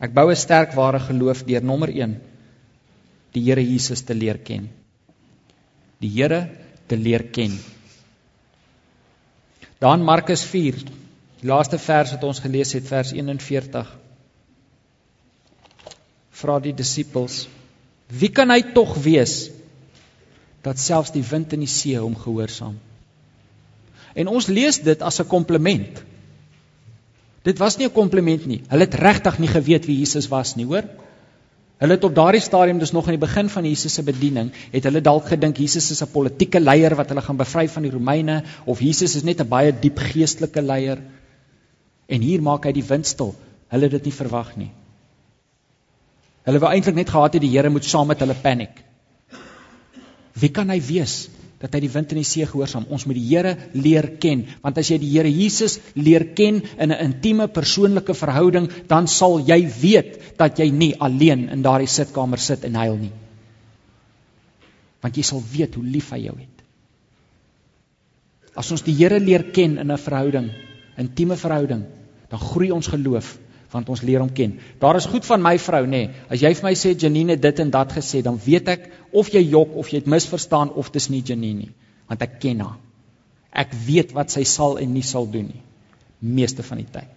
Ek 0.00 0.14
bou 0.14 0.30
'n 0.30 0.36
sterk 0.36 0.72
ware 0.74 1.00
geloof 1.00 1.44
deur 1.44 1.62
nommer 1.62 1.88
1 1.88 2.20
die 3.32 3.42
Here 3.42 3.62
Jesus 3.62 4.02
te 4.02 4.14
leer 4.14 4.38
ken. 4.38 4.68
Die 6.00 6.08
Here 6.08 6.48
te 6.88 6.96
leer 6.96 7.28
ken. 7.30 7.52
Dan 9.80 10.02
Markus 10.04 10.42
4. 10.44 10.74
Die 11.40 11.48
laaste 11.48 11.78
vers 11.80 12.10
wat 12.12 12.24
ons 12.28 12.42
gelees 12.44 12.74
het, 12.76 12.84
vers 12.84 13.14
41. 13.16 13.88
Vra 16.40 16.58
die 16.60 16.74
disippels: 16.76 17.46
Wie 18.12 18.28
kan 18.28 18.52
hy 18.52 18.60
tog 18.76 18.92
wees 19.00 19.48
dat 20.60 20.78
selfs 20.82 21.14
die 21.14 21.24
wind 21.24 21.56
en 21.56 21.64
die 21.64 21.70
see 21.70 21.96
hom 21.96 22.12
gehoorsaam? 22.12 22.76
En 24.12 24.28
ons 24.28 24.50
lees 24.52 24.82
dit 24.84 25.02
as 25.02 25.20
'n 25.22 25.30
kompliment. 25.32 26.04
Dit 27.48 27.58
was 27.58 27.78
nie 27.78 27.88
'n 27.88 27.96
kompliment 27.96 28.46
nie. 28.46 28.60
Hulle 28.68 28.84
het 28.84 29.00
regtig 29.00 29.38
nie 29.38 29.48
geweet 29.48 29.86
wie 29.86 29.98
Jesus 29.98 30.28
was 30.28 30.56
nie, 30.56 30.66
hoor? 30.66 30.84
Hulle 31.80 31.96
het 31.96 32.04
op 32.04 32.14
daardie 32.14 32.42
stadium 32.44 32.78
dus 32.78 32.92
nog 32.92 33.06
in 33.08 33.16
die 33.16 33.22
begin 33.22 33.48
van 33.48 33.64
Jesus 33.64 33.94
se 33.96 34.02
bediening, 34.04 34.50
het 34.72 34.84
hulle 34.84 35.00
dalk 35.00 35.30
gedink 35.32 35.56
Jesus 35.56 35.90
is 35.90 36.02
'n 36.02 36.12
politieke 36.12 36.60
leier 36.60 36.94
wat 36.96 37.08
hulle 37.08 37.22
gaan 37.24 37.36
bevry 37.36 37.68
van 37.68 37.82
die 37.82 37.90
Romeine 37.90 38.42
of 38.66 38.80
Jesus 38.80 39.16
is 39.16 39.22
net 39.22 39.40
'n 39.40 39.48
baie 39.48 39.72
diep 39.72 39.98
geestelike 39.98 40.62
leier. 40.62 40.98
En 42.08 42.20
hier 42.20 42.42
maak 42.42 42.64
hy 42.64 42.72
die 42.72 42.84
wind 42.84 43.06
stil. 43.06 43.34
Hulle 43.68 43.82
het 43.82 43.90
dit 43.92 44.04
nie 44.04 44.12
verwag 44.12 44.56
nie. 44.56 44.70
Hulle 46.42 46.58
wou 46.58 46.70
eintlik 46.72 46.94
net 46.94 47.10
gehad 47.10 47.32
het 47.32 47.42
die 47.42 47.50
Here 47.50 47.70
moet 47.70 47.84
saam 47.84 48.06
met 48.06 48.20
hulle 48.20 48.34
paniek. 48.34 48.84
Wie 50.32 50.50
kan 50.50 50.68
hy 50.68 50.80
wees? 50.80 51.28
Dat 51.60 51.74
hy 51.76 51.82
die 51.84 51.92
wind 51.92 52.12
en 52.14 52.20
die 52.22 52.26
see 52.26 52.46
gehoorsaam. 52.48 52.86
Ons 52.88 53.04
moet 53.04 53.18
die 53.18 53.26
Here 53.28 53.52
leer 53.76 54.14
ken, 54.22 54.46
want 54.62 54.78
as 54.80 54.88
jy 54.90 54.96
die 55.02 55.10
Here 55.12 55.28
Jesus 55.28 55.78
leer 55.94 56.30
ken 56.34 56.62
in 56.78 56.92
'n 56.92 57.00
intieme 57.04 57.48
persoonlike 57.48 58.14
verhouding, 58.14 58.68
dan 58.88 59.06
sal 59.06 59.40
jy 59.40 59.68
weet 59.80 60.38
dat 60.38 60.58
jy 60.58 60.70
nie 60.70 60.94
alleen 60.98 61.48
in 61.48 61.62
daardie 61.62 61.88
sitkamer 61.88 62.38
sit 62.38 62.64
en 62.64 62.74
huil 62.74 62.96
nie. 62.96 63.12
Want 65.02 65.16
jy 65.16 65.22
sal 65.22 65.42
weet 65.52 65.74
hoe 65.74 65.84
lief 65.84 66.10
hy 66.10 66.24
jou 66.24 66.36
het. 66.38 66.56
As 68.56 68.70
ons 68.72 68.82
die 68.82 68.94
Here 68.94 69.20
leer 69.20 69.52
ken 69.52 69.78
in 69.78 69.90
'n 69.90 69.98
verhouding, 69.98 70.50
intieme 70.96 71.36
verhouding, 71.36 71.84
dan 72.30 72.38
groei 72.38 72.70
ons 72.70 72.86
geloof 72.86 73.38
want 73.70 73.88
ons 73.92 74.02
leer 74.02 74.20
hom 74.22 74.30
ken. 74.34 74.56
Daar 74.82 74.98
is 74.98 75.06
goed 75.06 75.26
van 75.26 75.42
my 75.42 75.54
vrou 75.62 75.84
nê. 75.86 76.02
Nee. 76.06 76.10
As 76.28 76.42
jy 76.42 76.50
vir 76.58 76.66
my 76.66 76.74
sê 76.78 76.94
Janine 76.98 77.36
dit 77.38 77.62
en 77.62 77.70
dat 77.70 77.92
gesê, 77.94 78.22
dan 78.26 78.38
weet 78.42 78.68
ek 78.68 78.90
of 79.12 79.30
jy 79.30 79.42
jok 79.52 79.76
of 79.78 79.90
jy 79.92 80.02
dit 80.02 80.10
misverstaan 80.10 80.72
of 80.74 80.90
dis 80.90 81.08
nie 81.10 81.22
Janine 81.26 81.66
nie, 81.66 81.72
want 82.10 82.22
ek 82.26 82.40
ken 82.42 82.64
haar. 82.64 82.78
Ek 83.50 83.72
weet 83.86 84.14
wat 84.14 84.30
sy 84.30 84.44
sal 84.46 84.78
en 84.78 84.92
nie 84.94 85.06
sal 85.06 85.26
doen 85.30 85.48
nie. 85.50 85.62
Meeste 86.20 86.62
van 86.66 86.82
die 86.82 86.90
tyd. 86.90 87.16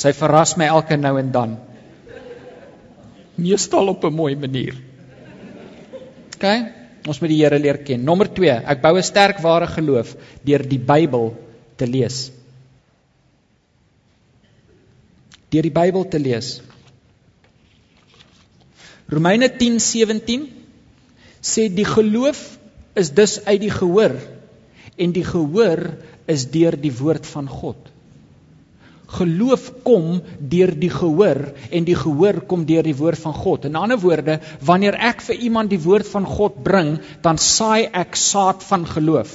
Sy 0.00 0.14
verras 0.16 0.54
my 0.56 0.70
elke 0.72 0.96
nou 0.96 1.16
en 1.20 1.32
dan. 1.32 1.58
Meestal 3.36 3.88
op 3.88 4.04
'n 4.04 4.14
mooi 4.14 4.36
manier. 4.36 4.76
OK, 6.36 6.46
ons 7.08 7.20
moet 7.20 7.28
die 7.28 7.42
Here 7.42 7.58
leer 7.58 7.78
ken. 7.84 8.04
Nommer 8.04 8.28
2, 8.28 8.64
ek 8.64 8.80
bou 8.82 8.96
'n 8.96 9.02
sterk 9.02 9.40
ware 9.40 9.66
geloof 9.66 10.16
deur 10.44 10.62
die 10.68 10.78
Bybel 10.78 11.34
te 11.80 11.88
lees. 11.88 12.28
Deur 15.50 15.66
die 15.66 15.74
Bybel 15.74 16.06
te 16.12 16.20
lees. 16.22 16.60
Romeine 19.10 19.48
10:17 19.58 20.46
sê 21.42 21.66
die 21.74 21.88
geloof 21.88 22.42
is 22.94 23.10
dus 23.16 23.40
uit 23.44 23.60
die 23.64 23.72
gehoor 23.74 24.14
en 25.00 25.14
die 25.16 25.24
gehoor 25.24 25.82
is 26.30 26.46
deur 26.52 26.76
die 26.78 26.92
woord 26.94 27.26
van 27.26 27.48
God. 27.48 27.88
Geloof 29.10 29.70
kom 29.82 30.20
deur 30.38 30.70
die 30.78 30.92
gehoor 30.94 31.40
en 31.74 31.86
die 31.88 31.96
gehoor 31.98 32.44
kom 32.46 32.62
deur 32.68 32.86
die 32.86 32.94
woord 32.94 33.18
van 33.18 33.34
God. 33.34 33.64
In 33.66 33.78
ander 33.80 33.98
woorde, 33.98 34.38
wanneer 34.62 34.94
ek 34.94 35.24
vir 35.26 35.42
iemand 35.48 35.72
die 35.72 35.80
woord 35.82 36.06
van 36.06 36.28
God 36.28 36.62
bring, 36.62 36.98
dan 37.24 37.40
saai 37.42 37.88
ek 37.90 38.14
saad 38.14 38.62
van 38.68 38.86
geloof. 38.86 39.32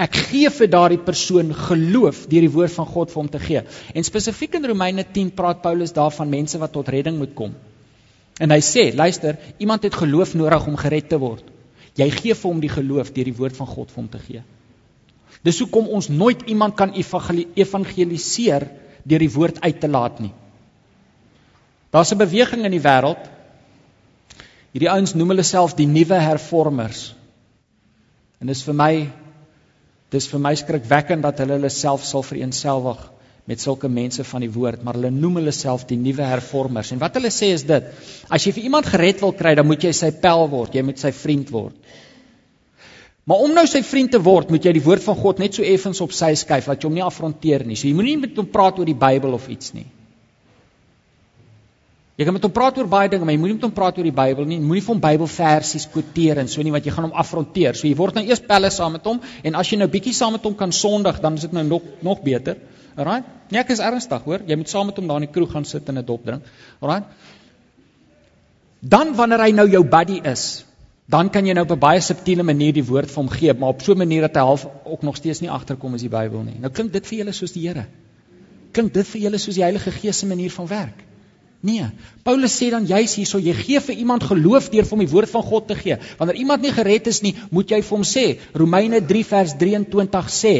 Ek 0.00 0.14
gee 0.30 0.48
vir 0.48 0.68
daardie 0.72 1.00
persoon 1.04 1.50
geloof 1.52 2.22
deur 2.30 2.46
die 2.46 2.52
woord 2.54 2.72
van 2.72 2.86
God 2.88 3.10
vir 3.12 3.20
hom 3.20 3.28
te 3.32 3.40
gee. 3.42 3.62
En 3.92 4.06
spesifiek 4.06 4.54
in 4.56 4.68
Romeine 4.70 5.04
10 5.04 5.34
praat 5.36 5.60
Paulus 5.64 5.92
daarvan 5.92 6.30
mense 6.32 6.60
wat 6.62 6.72
tot 6.72 6.88
redding 6.88 7.18
moet 7.20 7.34
kom. 7.36 7.52
En 8.40 8.54
hy 8.54 8.60
sê, 8.64 8.86
luister, 8.96 9.36
iemand 9.60 9.84
het 9.84 9.98
geloof 10.00 10.32
nodig 10.40 10.66
om 10.70 10.78
gered 10.80 11.10
te 11.10 11.18
word. 11.20 11.44
Jy 12.00 12.08
gee 12.14 12.36
vir 12.38 12.48
hom 12.48 12.62
die 12.62 12.72
geloof 12.72 13.12
deur 13.12 13.28
die 13.28 13.36
woord 13.36 13.58
van 13.58 13.68
God 13.68 13.92
vir 13.92 14.00
hom 14.00 14.08
te 14.08 14.22
gee. 14.22 14.42
Dis 15.44 15.60
hoekom 15.60 15.90
ons 15.92 16.08
nooit 16.08 16.46
iemand 16.48 16.76
kan 16.76 16.94
evangeliseer 16.96 18.68
deur 19.04 19.24
die 19.24 19.34
woord 19.34 19.60
uit 19.60 19.80
te 19.80 19.88
laat 19.88 20.20
nie. 20.20 20.32
Daar's 21.90 22.12
'n 22.12 22.18
beweging 22.18 22.64
in 22.64 22.72
die 22.72 22.86
wêreld. 22.86 23.28
Hierdie 24.72 24.90
ouens 24.90 25.14
noem 25.14 25.28
hulle 25.34 25.42
self 25.42 25.74
die 25.74 25.86
nuwe 25.86 26.14
hervormers. 26.14 27.14
En 28.40 28.46
dis 28.46 28.62
vir 28.62 28.74
my 28.74 29.10
dis 30.10 30.26
vir 30.30 30.42
my 30.42 30.52
skrikwekkend 30.58 31.22
dat 31.26 31.40
hulle 31.42 31.58
hulle 31.58 31.70
self 31.72 32.04
sal 32.06 32.24
vereenselwig 32.26 33.00
met 33.50 33.62
sulke 33.62 33.88
mense 33.90 34.24
van 34.26 34.44
die 34.44 34.50
woord, 34.52 34.82
maar 34.84 34.98
hulle 34.98 35.10
noem 35.10 35.40
hulle 35.40 35.54
self 35.54 35.86
die 35.90 35.98
nuwe 35.98 36.26
hervormers. 36.26 36.92
En 36.94 37.00
wat 37.02 37.16
hulle 37.18 37.32
sê 37.34 37.50
is 37.54 37.64
dit: 37.66 37.88
as 38.30 38.46
jy 38.46 38.52
vir 38.54 38.68
iemand 38.68 38.90
gered 38.90 39.22
wil 39.24 39.34
kry, 39.34 39.56
dan 39.58 39.66
moet 39.66 39.86
jy 39.86 39.92
sy 39.96 40.12
pel 40.22 40.46
word, 40.52 40.76
jy 40.76 40.84
moet 40.86 41.02
sy 41.02 41.10
vriend 41.16 41.50
word. 41.54 41.96
Maar 43.30 43.42
om 43.46 43.54
nou 43.54 43.66
sy 43.68 43.82
vriend 43.86 44.10
te 44.14 44.20
word, 44.22 44.50
moet 44.50 44.64
jy 44.66 44.74
die 44.74 44.84
woord 44.84 45.02
van 45.04 45.18
God 45.18 45.42
net 45.42 45.54
so 45.54 45.66
effens 45.66 46.00
op 46.02 46.14
sy 46.16 46.32
skuif 46.38 46.66
dat 46.70 46.82
jy 46.82 46.88
hom 46.88 46.96
nie 46.98 47.06
afronteer 47.06 47.66
nie. 47.66 47.78
So 47.78 47.86
jy 47.86 47.94
moenie 47.94 48.18
met 48.22 48.38
hom 48.38 48.48
praat 48.50 48.80
oor 48.80 48.88
die 48.88 48.98
Bybel 48.98 49.36
of 49.36 49.46
iets 49.52 49.74
nie. 49.76 49.86
Jy 52.20 52.26
kan 52.28 52.34
met 52.36 52.44
hom 52.44 52.52
praat 52.52 52.76
oor 52.76 52.88
baie 52.92 53.08
dinge, 53.08 53.24
maar 53.24 53.32
jy 53.32 53.40
moenie 53.40 53.54
met 53.56 53.62
hom 53.64 53.72
praat 53.72 53.96
oor 53.96 54.04
die 54.04 54.12
Bybel 54.12 54.44
nie. 54.44 54.58
Moenie 54.60 54.82
vir 54.84 54.92
hom 54.92 54.98
Bybelversies 55.00 55.86
quoteer 55.88 56.42
en 56.42 56.50
so 56.52 56.60
nie 56.60 56.72
want 56.74 56.84
jy 56.84 56.92
gaan 56.92 57.06
hom 57.06 57.14
afronteer. 57.16 57.78
So 57.78 57.86
jy 57.88 57.94
word 57.96 58.18
nou 58.18 58.24
eers 58.26 58.42
pelle 58.44 58.68
saam 58.74 58.92
met 58.92 59.06
hom 59.08 59.22
en 59.24 59.56
as 59.56 59.70
jy 59.72 59.78
nou 59.80 59.88
bietjie 59.88 60.12
saam 60.18 60.36
met 60.36 60.44
hom 60.44 60.52
kan 60.58 60.74
sondig, 60.76 61.22
dan 61.24 61.38
is 61.40 61.46
dit 61.46 61.56
nou 61.56 61.64
nog 61.64 61.86
nog 62.04 62.20
beter. 62.26 62.60
Alraai? 63.00 63.22
Nee, 63.48 63.62
ek 63.62 63.72
is 63.72 63.80
ernstig, 63.80 64.28
hoor. 64.28 64.44
Jy 64.44 64.60
moet 64.60 64.68
saam 64.68 64.90
met 64.92 65.00
hom 65.00 65.08
daar 65.08 65.22
in 65.22 65.30
die 65.30 65.32
kroeg 65.32 65.54
gaan 65.54 65.64
sit 65.64 65.88
en 65.88 65.96
'n 65.96 66.04
dop 66.04 66.28
drink. 66.28 66.44
Alraai? 66.82 67.08
Dan 68.84 69.16
wanneer 69.16 69.46
hy 69.46 69.50
nou 69.56 69.68
jou 69.70 69.84
buddy 69.84 70.20
is, 70.20 70.64
dan 71.08 71.30
kan 71.30 71.46
jy 71.46 71.54
nou 71.56 71.64
op 71.64 71.72
'n 71.72 71.78
baie 71.88 72.00
subtiele 72.00 72.42
manier 72.42 72.72
die 72.72 72.84
woord 72.84 73.08
vir 73.08 73.22
hom 73.22 73.32
gee, 73.32 73.54
maar 73.54 73.68
op 73.68 73.80
so 73.80 73.92
'n 73.92 73.98
manier 73.98 74.28
dat 74.28 74.34
hy 74.36 74.44
half 74.44 74.68
ook 74.84 75.02
nog 75.02 75.16
steeds 75.16 75.40
nie 75.40 75.50
agterkom 75.50 75.94
is 75.94 76.02
die 76.02 76.12
Bybel 76.12 76.42
nie. 76.42 76.58
Nou 76.60 76.70
klink 76.70 76.92
dit 76.92 77.06
vir 77.06 77.18
julle 77.18 77.32
soos 77.32 77.52
die 77.52 77.66
Here. 77.66 77.86
Klink 78.72 78.92
dit 78.92 79.06
vir 79.06 79.20
julle 79.22 79.38
soos 79.38 79.54
die 79.54 79.62
Heilige 79.64 79.90
Gees 79.90 80.18
se 80.18 80.26
manier 80.26 80.50
van 80.50 80.66
werk? 80.66 81.09
Nee. 81.60 81.84
Paulus 82.24 82.54
sê 82.56 82.70
dan 82.72 82.86
juis 82.88 83.14
hierso 83.18 83.38
jy 83.38 83.52
gee 83.58 83.80
vir 83.84 83.98
iemand 84.00 84.24
geloof 84.24 84.70
deur 84.72 84.86
vir 84.86 84.96
hom 84.96 85.04
die 85.04 85.12
woord 85.12 85.28
van 85.28 85.44
God 85.44 85.68
te 85.68 85.76
gee. 85.76 85.98
Wanneer 86.18 86.40
iemand 86.40 86.64
nie 86.64 86.72
gered 86.72 87.10
is 87.12 87.20
nie, 87.20 87.34
moet 87.52 87.70
jy 87.70 87.82
vir 87.84 87.96
hom 87.98 88.06
sê. 88.08 88.24
Romeine 88.56 89.02
3 89.04 89.24
vers 89.28 89.56
23 89.60 90.30
sê 90.32 90.54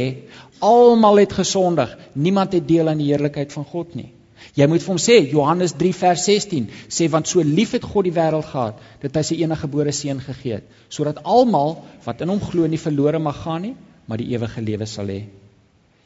almal 0.60 1.22
het 1.22 1.32
gesondig. 1.32 1.96
Niemand 2.12 2.52
het 2.52 2.68
deel 2.68 2.92
aan 2.92 3.00
die 3.00 3.08
heerlikheid 3.08 3.52
van 3.56 3.64
God 3.64 3.96
nie. 3.96 4.10
Jy 4.56 4.66
moet 4.68 4.84
vir 4.84 4.92
hom 4.92 5.00
sê 5.00 5.16
Johannes 5.30 5.72
3 5.80 5.96
vers 5.96 6.24
16 6.28 6.68
sê 6.92 7.08
want 7.12 7.28
so 7.28 7.44
lief 7.44 7.72
het 7.76 7.86
God 7.86 8.08
die 8.08 8.16
wêreld 8.16 8.48
gehad 8.50 8.80
dat 9.02 9.16
hy 9.16 9.22
sy 9.24 9.40
enige 9.40 9.64
gebore 9.64 9.92
seun 9.94 10.20
gegee 10.24 10.58
het 10.58 10.80
sodat 10.92 11.20
almal 11.24 11.76
wat 12.06 12.24
in 12.24 12.32
hom 12.32 12.40
glo 12.42 12.66
nie 12.66 12.80
verlore 12.80 13.20
mag 13.22 13.38
gaan 13.44 13.62
nie 13.68 13.76
maar 14.08 14.18
die 14.18 14.32
ewige 14.34 14.64
lewe 14.64 14.88
sal 14.90 15.12
hê. 15.12 15.20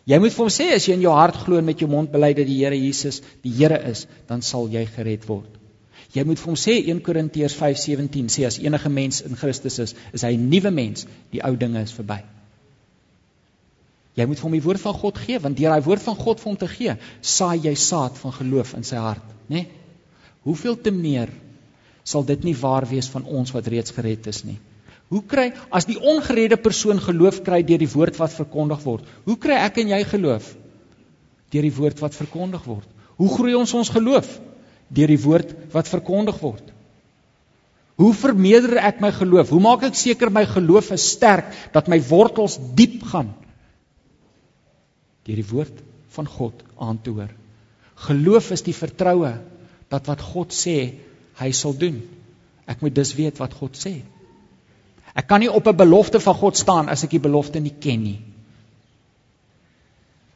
Jy 0.05 0.19
moet 0.21 0.35
vir 0.37 0.45
hom 0.45 0.53
sê 0.53 0.67
as 0.75 0.85
jy 0.85 0.99
in 0.99 1.05
jou 1.07 1.13
hart 1.17 1.39
glo 1.47 1.57
en 1.57 1.65
met 1.65 1.81
jou 1.81 1.89
mond 1.89 2.11
bely 2.13 2.35
dat 2.37 2.49
die 2.49 2.59
Here 2.61 2.77
Jesus 2.77 3.23
die 3.45 3.53
Here 3.57 3.79
is, 3.91 4.07
dan 4.29 4.43
sal 4.45 4.69
jy 4.69 4.85
gered 4.97 5.25
word. 5.29 5.49
Jy 6.15 6.27
moet 6.29 6.39
vir 6.39 6.51
hom 6.51 6.59
sê 6.61 6.77
1 6.93 7.01
Korintiërs 7.07 7.57
5:17 7.59 8.29
sê 8.31 8.45
as 8.47 8.61
enige 8.61 8.91
mens 8.93 9.23
in 9.25 9.35
Christus 9.41 9.79
is, 9.83 9.95
is 10.13 10.23
hy 10.23 10.35
'n 10.37 10.49
nuwe 10.51 10.71
mens, 10.71 11.07
die 11.33 11.41
ou 11.43 11.57
dinge 11.57 11.83
is 11.83 11.93
verby. 11.93 12.21
Jy 14.15 14.27
moet 14.27 14.39
vir 14.39 14.47
hom 14.47 14.53
die 14.53 14.63
woord 14.63 14.81
van 14.81 14.95
God 14.95 15.19
gee 15.19 15.39
want 15.39 15.57
deur 15.57 15.71
daai 15.71 15.87
woord 15.89 16.03
van 16.03 16.17
God 16.17 16.41
vir 16.41 16.51
hom 16.51 16.57
te 16.61 16.69
gee, 16.69 16.97
saai 17.21 17.59
jy 17.65 17.75
saad 17.75 18.19
van 18.19 18.33
geloof 18.33 18.75
in 18.75 18.85
sy 18.85 18.97
hart, 18.97 19.25
né? 19.49 19.65
Nee? 19.65 19.67
Hoeveel 20.45 20.77
te 20.77 20.91
meer 20.93 21.33
sal 22.05 22.25
dit 22.29 22.45
nie 22.45 22.55
waar 22.55 22.85
wees 22.87 23.09
van 23.09 23.25
ons 23.25 23.51
wat 23.51 23.67
reeds 23.67 23.91
gered 23.91 24.27
is 24.27 24.45
nie? 24.45 24.59
Hoe 25.15 25.23
kry 25.31 25.47
as 25.71 25.87
die 25.87 25.99
ongeredde 26.01 26.59
persoon 26.59 26.99
geloof 27.03 27.41
kry 27.47 27.63
deur 27.67 27.83
die 27.83 27.91
woord 27.91 28.19
wat 28.19 28.35
verkondig 28.35 28.83
word? 28.83 29.07
Hoe 29.29 29.39
kry 29.39 29.61
ek 29.63 29.79
en 29.85 29.93
jy 29.95 30.01
geloof? 30.11 30.49
Deur 31.55 31.69
die 31.69 31.77
woord 31.77 32.03
wat 32.03 32.19
verkondig 32.19 32.67
word. 32.67 32.89
Hoe 33.21 33.31
groei 33.31 33.55
ons 33.55 33.75
ons 33.79 33.93
geloof? 33.95 34.27
Deur 34.91 35.13
die 35.15 35.21
woord 35.23 35.55
wat 35.73 35.91
verkondig 35.91 36.41
word. 36.43 36.73
Hoe 38.03 38.11
vermeerder 38.19 38.81
ek 38.83 38.99
my 39.01 39.13
geloof? 39.15 39.55
Hoe 39.55 39.63
maak 39.63 39.87
ek 39.87 39.95
seker 39.95 40.35
my 40.35 40.43
geloof 40.51 40.91
is 40.97 41.07
sterk 41.15 41.55
dat 41.73 41.87
my 41.89 42.01
wortels 42.11 42.59
diep 42.75 43.05
gaan? 43.13 43.31
deur 45.25 45.41
die 45.41 45.49
woord 45.49 45.81
van 46.15 46.29
God 46.29 46.63
aan 46.77 47.01
te 47.03 47.13
hoor. 47.15 47.33
Geloof 48.07 48.51
is 48.55 48.65
die 48.67 48.77
vertroue 48.77 49.33
dat 49.93 50.11
wat 50.11 50.25
God 50.25 50.53
sê, 50.55 50.77
hy 51.39 51.51
sal 51.57 51.75
doen. 51.79 52.03
Ek 52.69 52.83
moet 52.85 52.95
dus 52.97 53.15
weet 53.17 53.41
wat 53.41 53.57
God 53.57 53.77
sê. 53.79 53.99
Ek 55.15 55.27
kan 55.31 55.41
nie 55.41 55.51
op 55.51 55.67
'n 55.69 55.77
belofte 55.77 56.21
van 56.21 56.35
God 56.35 56.57
staan 56.57 56.89
as 56.89 57.05
ek 57.05 57.11
die 57.11 57.25
belofte 57.27 57.61
nie 57.61 57.75
ken 57.81 58.03
nie. 58.03 58.21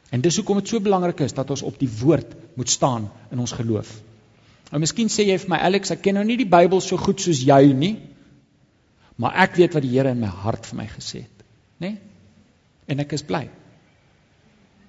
En 0.09 0.21
dis 0.21 0.35
hoekom 0.35 0.57
dit 0.57 0.67
so 0.67 0.79
belangrik 0.79 1.19
is 1.19 1.33
dat 1.33 1.49
ons 1.49 1.61
op 1.61 1.77
die 1.79 1.89
woord 1.99 2.35
moet 2.55 2.69
staan 2.69 3.09
in 3.31 3.39
ons 3.39 3.51
geloof. 3.51 4.01
Nou 4.71 4.79
miskien 4.79 5.09
sê 5.09 5.25
jy 5.25 5.37
vir 5.37 5.49
my 5.49 5.57
Alex, 5.57 5.91
ek 5.91 6.01
ken 6.01 6.17
nou 6.19 6.23
nie 6.23 6.37
die 6.37 6.49
Bybel 6.49 6.81
so 6.81 6.97
goed 6.97 7.21
soos 7.21 7.41
jy 7.45 7.73
nie, 7.73 7.95
maar 9.17 9.35
ek 9.45 9.55
weet 9.55 9.73
wat 9.73 9.85
die 9.85 9.93
Here 9.93 10.09
in 10.09 10.19
my 10.19 10.27
hart 10.27 10.65
vir 10.65 10.77
my 10.77 10.87
gesê 10.87 11.25
het, 11.25 11.43
né? 11.79 11.89
Nee? 11.89 11.97
En 12.87 12.99
ek 12.99 13.13
is 13.13 13.23
bly. 13.25 13.49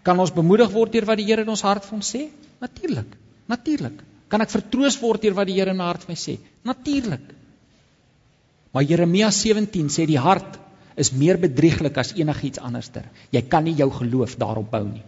Kan 0.02 0.20
ons 0.20 0.32
bemoedig 0.32 0.70
word 0.72 0.92
deur 0.92 1.04
wat 1.08 1.18
die 1.20 1.26
Here 1.28 1.44
in 1.44 1.52
ons 1.52 1.64
hart 1.66 1.84
vir 1.84 1.98
ons 1.98 2.12
sê? 2.14 2.28
Natuurlik. 2.60 3.16
Natuurlik. 3.48 4.00
Kan 4.32 4.40
ek 4.40 4.52
vertroos 4.52 4.96
word 5.02 5.22
deur 5.22 5.34
wat 5.36 5.50
die 5.50 5.58
Here 5.58 5.74
in 5.74 5.80
my 5.80 5.88
hart 5.90 6.06
vir 6.06 6.14
my 6.14 6.18
sê? 6.20 6.38
Natuurlik. 6.64 7.34
Maar 8.70 8.86
Jeremia 8.86 9.30
17 9.30 9.88
sê 9.90 10.06
die 10.06 10.18
hart 10.18 10.58
is 11.00 11.12
meer 11.12 11.38
bedrieglik 11.40 11.96
as 11.98 12.12
enigiets 12.14 12.60
anderster. 12.62 13.06
Jy 13.34 13.42
kan 13.48 13.64
nie 13.64 13.74
jou 13.78 13.90
geloof 13.94 14.36
daarop 14.38 14.70
bou 14.70 14.84
nie. 14.86 15.02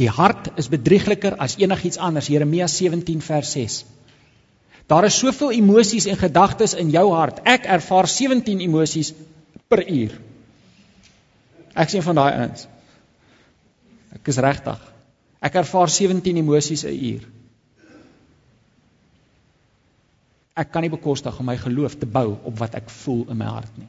Die 0.00 0.08
hart 0.08 0.48
is 0.56 0.70
bedriegliker 0.72 1.36
as 1.38 1.58
enigiets 1.60 2.00
anders. 2.00 2.30
Jeremia 2.32 2.68
17 2.68 3.20
vers 3.20 3.52
6. 3.52 3.82
Daar 4.90 5.06
is 5.06 5.18
soveel 5.18 5.52
emosies 5.58 6.08
en 6.10 6.18
gedagtes 6.18 6.74
in 6.74 6.90
jou 6.90 7.04
hart. 7.12 7.42
Ek 7.48 7.68
ervaar 7.70 8.08
17 8.08 8.64
emosies 8.64 9.12
per 9.68 9.84
uur. 9.88 10.16
Ek 11.72 11.92
sien 11.92 12.04
van 12.04 12.18
daai 12.18 12.32
ouens. 12.32 12.66
Ek 14.16 14.32
is 14.32 14.40
regtig. 14.44 14.80
Ek 15.42 15.54
ervaar 15.60 15.90
17 15.90 16.40
emosies 16.42 16.84
'n 16.84 16.96
uur. 17.12 17.22
Ek 20.58 20.72
kan 20.72 20.84
nie 20.84 20.92
bekostig 20.92 21.38
om 21.40 21.48
my 21.48 21.56
geloof 21.56 21.96
te 22.00 22.06
bou 22.06 22.34
op 22.36 22.56
wat 22.60 22.74
ek 22.76 22.90
voel 22.92 23.24
in 23.32 23.38
my 23.40 23.48
hart 23.48 23.72
nie. 23.80 23.88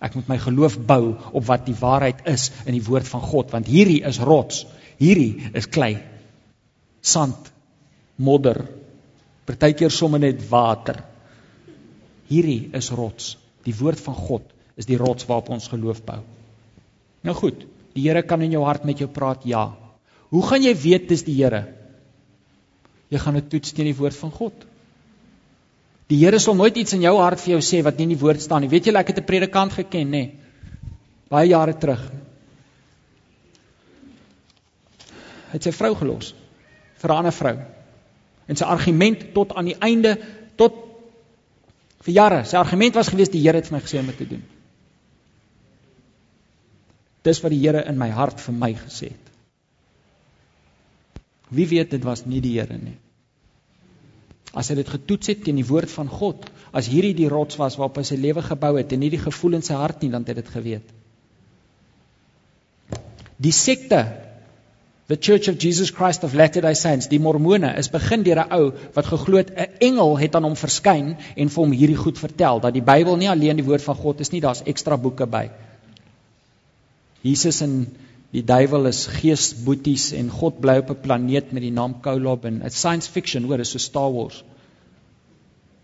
Ek 0.00 0.16
moet 0.16 0.30
my 0.32 0.38
geloof 0.40 0.78
bou 0.88 1.12
op 1.12 1.44
wat 1.46 1.66
die 1.68 1.76
waarheid 1.76 2.24
is 2.30 2.48
in 2.64 2.74
die 2.74 2.84
woord 2.86 3.06
van 3.08 3.22
God, 3.22 3.50
want 3.52 3.68
hierdie 3.68 4.00
is 4.08 4.18
rots. 4.24 4.64
Hierdie 5.00 5.50
is 5.54 5.68
klei. 5.68 5.98
Sand, 7.04 7.50
modder, 8.16 8.64
partykeer 9.48 9.92
sommer 9.92 10.22
net 10.22 10.40
water. 10.50 11.02
Hierdie 12.30 12.70
is 12.76 12.90
rots. 12.96 13.34
Die 13.66 13.76
woord 13.76 14.00
van 14.00 14.16
God 14.16 14.48
is 14.80 14.88
die 14.88 14.98
rots 15.00 15.28
waarop 15.28 15.52
ons 15.52 15.68
geloof 15.68 16.00
bou. 16.06 16.18
Nou 17.26 17.36
goed, 17.36 17.66
die 17.92 18.06
Here 18.06 18.22
kan 18.24 18.40
in 18.42 18.54
jou 18.54 18.64
hart 18.64 18.86
met 18.88 19.02
jou 19.02 19.08
praat, 19.12 19.44
ja. 19.44 19.66
Hoe 20.32 20.42
gaan 20.46 20.64
jy 20.64 20.72
weet 20.78 21.08
dis 21.10 21.26
die 21.26 21.36
Here? 21.36 21.66
Jy 23.12 23.20
gaan 23.20 23.36
dit 23.36 23.50
toets 23.52 23.74
teen 23.76 23.90
die 23.90 23.98
woord 23.98 24.16
van 24.16 24.32
God. 24.32 24.66
Die 26.10 26.18
Here 26.18 26.40
sal 26.42 26.56
nooit 26.58 26.76
iets 26.76 26.96
in 26.96 27.04
jou 27.04 27.14
hart 27.20 27.38
vir 27.38 27.54
jou 27.54 27.60
sê 27.62 27.84
wat 27.86 27.98
nie 27.98 28.08
in 28.08 28.16
die 28.16 28.20
woord 28.20 28.42
staan 28.42 28.64
nie. 28.64 28.70
Weet 28.72 28.88
julle 28.90 28.98
ek 28.98 29.12
het 29.12 29.18
'n 29.22 29.26
predikant 29.26 29.72
geken, 29.72 30.10
nê? 30.10 30.24
Baie 31.30 31.48
jare 31.48 31.74
terug. 31.78 32.02
Hy 35.50 35.54
het 35.54 35.62
sy 35.62 35.70
vrou 35.70 35.94
gelos 35.94 36.34
vir 36.98 37.10
'n 37.10 37.16
ander 37.16 37.32
vrou. 37.32 37.56
En 38.48 38.56
sy 38.56 38.64
argument 38.64 39.34
tot 39.34 39.52
aan 39.54 39.64
die 39.64 39.78
einde 39.78 40.18
tot 40.56 40.74
vir 42.02 42.14
jare, 42.14 42.44
sy 42.44 42.56
argument 42.56 42.94
was 42.94 43.08
gewees 43.08 43.30
die 43.30 43.42
Here 43.42 43.56
het 43.56 43.68
vir 43.68 43.78
my 43.78 43.80
gesê 43.80 43.98
om 44.00 44.06
dit 44.06 44.16
te 44.16 44.26
doen. 44.26 44.42
Dis 47.22 47.40
wat 47.42 47.50
die 47.50 47.60
Here 47.60 47.84
in 47.86 47.98
my 47.98 48.10
hart 48.10 48.40
vir 48.40 48.54
my 48.54 48.74
gesê 48.74 49.12
het. 49.12 49.26
Wie 51.50 51.66
weet 51.66 51.90
dit 51.90 52.04
was 52.04 52.26
nie 52.26 52.40
die 52.40 52.58
Here 52.58 52.78
nie. 52.78 52.96
As 54.54 54.70
hy 54.70 54.74
dit 54.80 54.88
getoets 54.88 55.30
het 55.30 55.44
teen 55.44 55.60
die 55.60 55.66
woord 55.66 55.90
van 55.90 56.08
God, 56.10 56.48
as 56.74 56.88
hierdie 56.90 57.14
die 57.14 57.28
rots 57.30 57.58
was 57.60 57.76
waarop 57.78 58.00
hy 58.00 58.06
sy 58.06 58.16
lewe 58.18 58.42
gebou 58.42 58.76
het 58.78 58.92
en 58.92 59.00
nie 59.00 59.12
die 59.12 59.22
gevoel 59.22 59.60
in 59.60 59.62
sy 59.66 59.78
hart 59.78 60.02
nie, 60.02 60.10
dan 60.10 60.24
het 60.24 60.32
hy 60.32 60.40
dit 60.40 60.50
geweet. 60.56 60.96
Die 63.40 63.54
sekte 63.54 64.02
The 65.10 65.16
Church 65.16 65.48
of 65.48 65.58
Jesus 65.58 65.90
Christ 65.90 66.22
of 66.22 66.34
Latter-day 66.34 66.74
Saints, 66.74 67.08
die 67.10 67.18
Mormone, 67.18 67.72
is 67.78 67.88
begin 67.90 68.22
deur 68.22 68.38
'n 68.44 68.52
ou 68.54 68.66
wat 68.94 69.06
geglo 69.06 69.38
het 69.38 69.50
'n 69.50 69.66
engel 69.88 70.18
het 70.18 70.36
aan 70.36 70.44
hom 70.44 70.54
verskyn 70.54 71.16
en 71.36 71.48
vir 71.48 71.64
hom 71.64 71.72
hierdie 71.72 71.96
goed 71.96 72.18
vertel 72.18 72.60
dat 72.60 72.74
die 72.74 72.82
Bybel 72.82 73.16
nie 73.16 73.28
alleen 73.28 73.56
die 73.56 73.64
woord 73.64 73.82
van 73.82 73.96
God 73.96 74.20
is 74.20 74.30
nie, 74.30 74.40
daar's 74.40 74.62
ekstra 74.62 74.96
boeke 74.96 75.26
by. 75.26 75.50
Jesus 77.22 77.60
en 77.60 77.96
die 78.30 78.44
duiwel 78.46 78.86
is 78.86 79.06
geesboeties 79.10 80.12
en 80.14 80.30
God 80.30 80.60
bly 80.62 80.78
op 80.82 80.90
'n 80.90 81.02
planeet 81.02 81.52
met 81.52 81.62
die 81.62 81.74
naam 81.74 82.00
Kolob 82.00 82.44
en 82.44 82.62
it's 82.62 82.78
science 82.78 83.10
fiction, 83.10 83.44
hoor, 83.44 83.60
is 83.60 83.70
so 83.70 83.78
Star 83.78 84.12
Wars. 84.12 84.44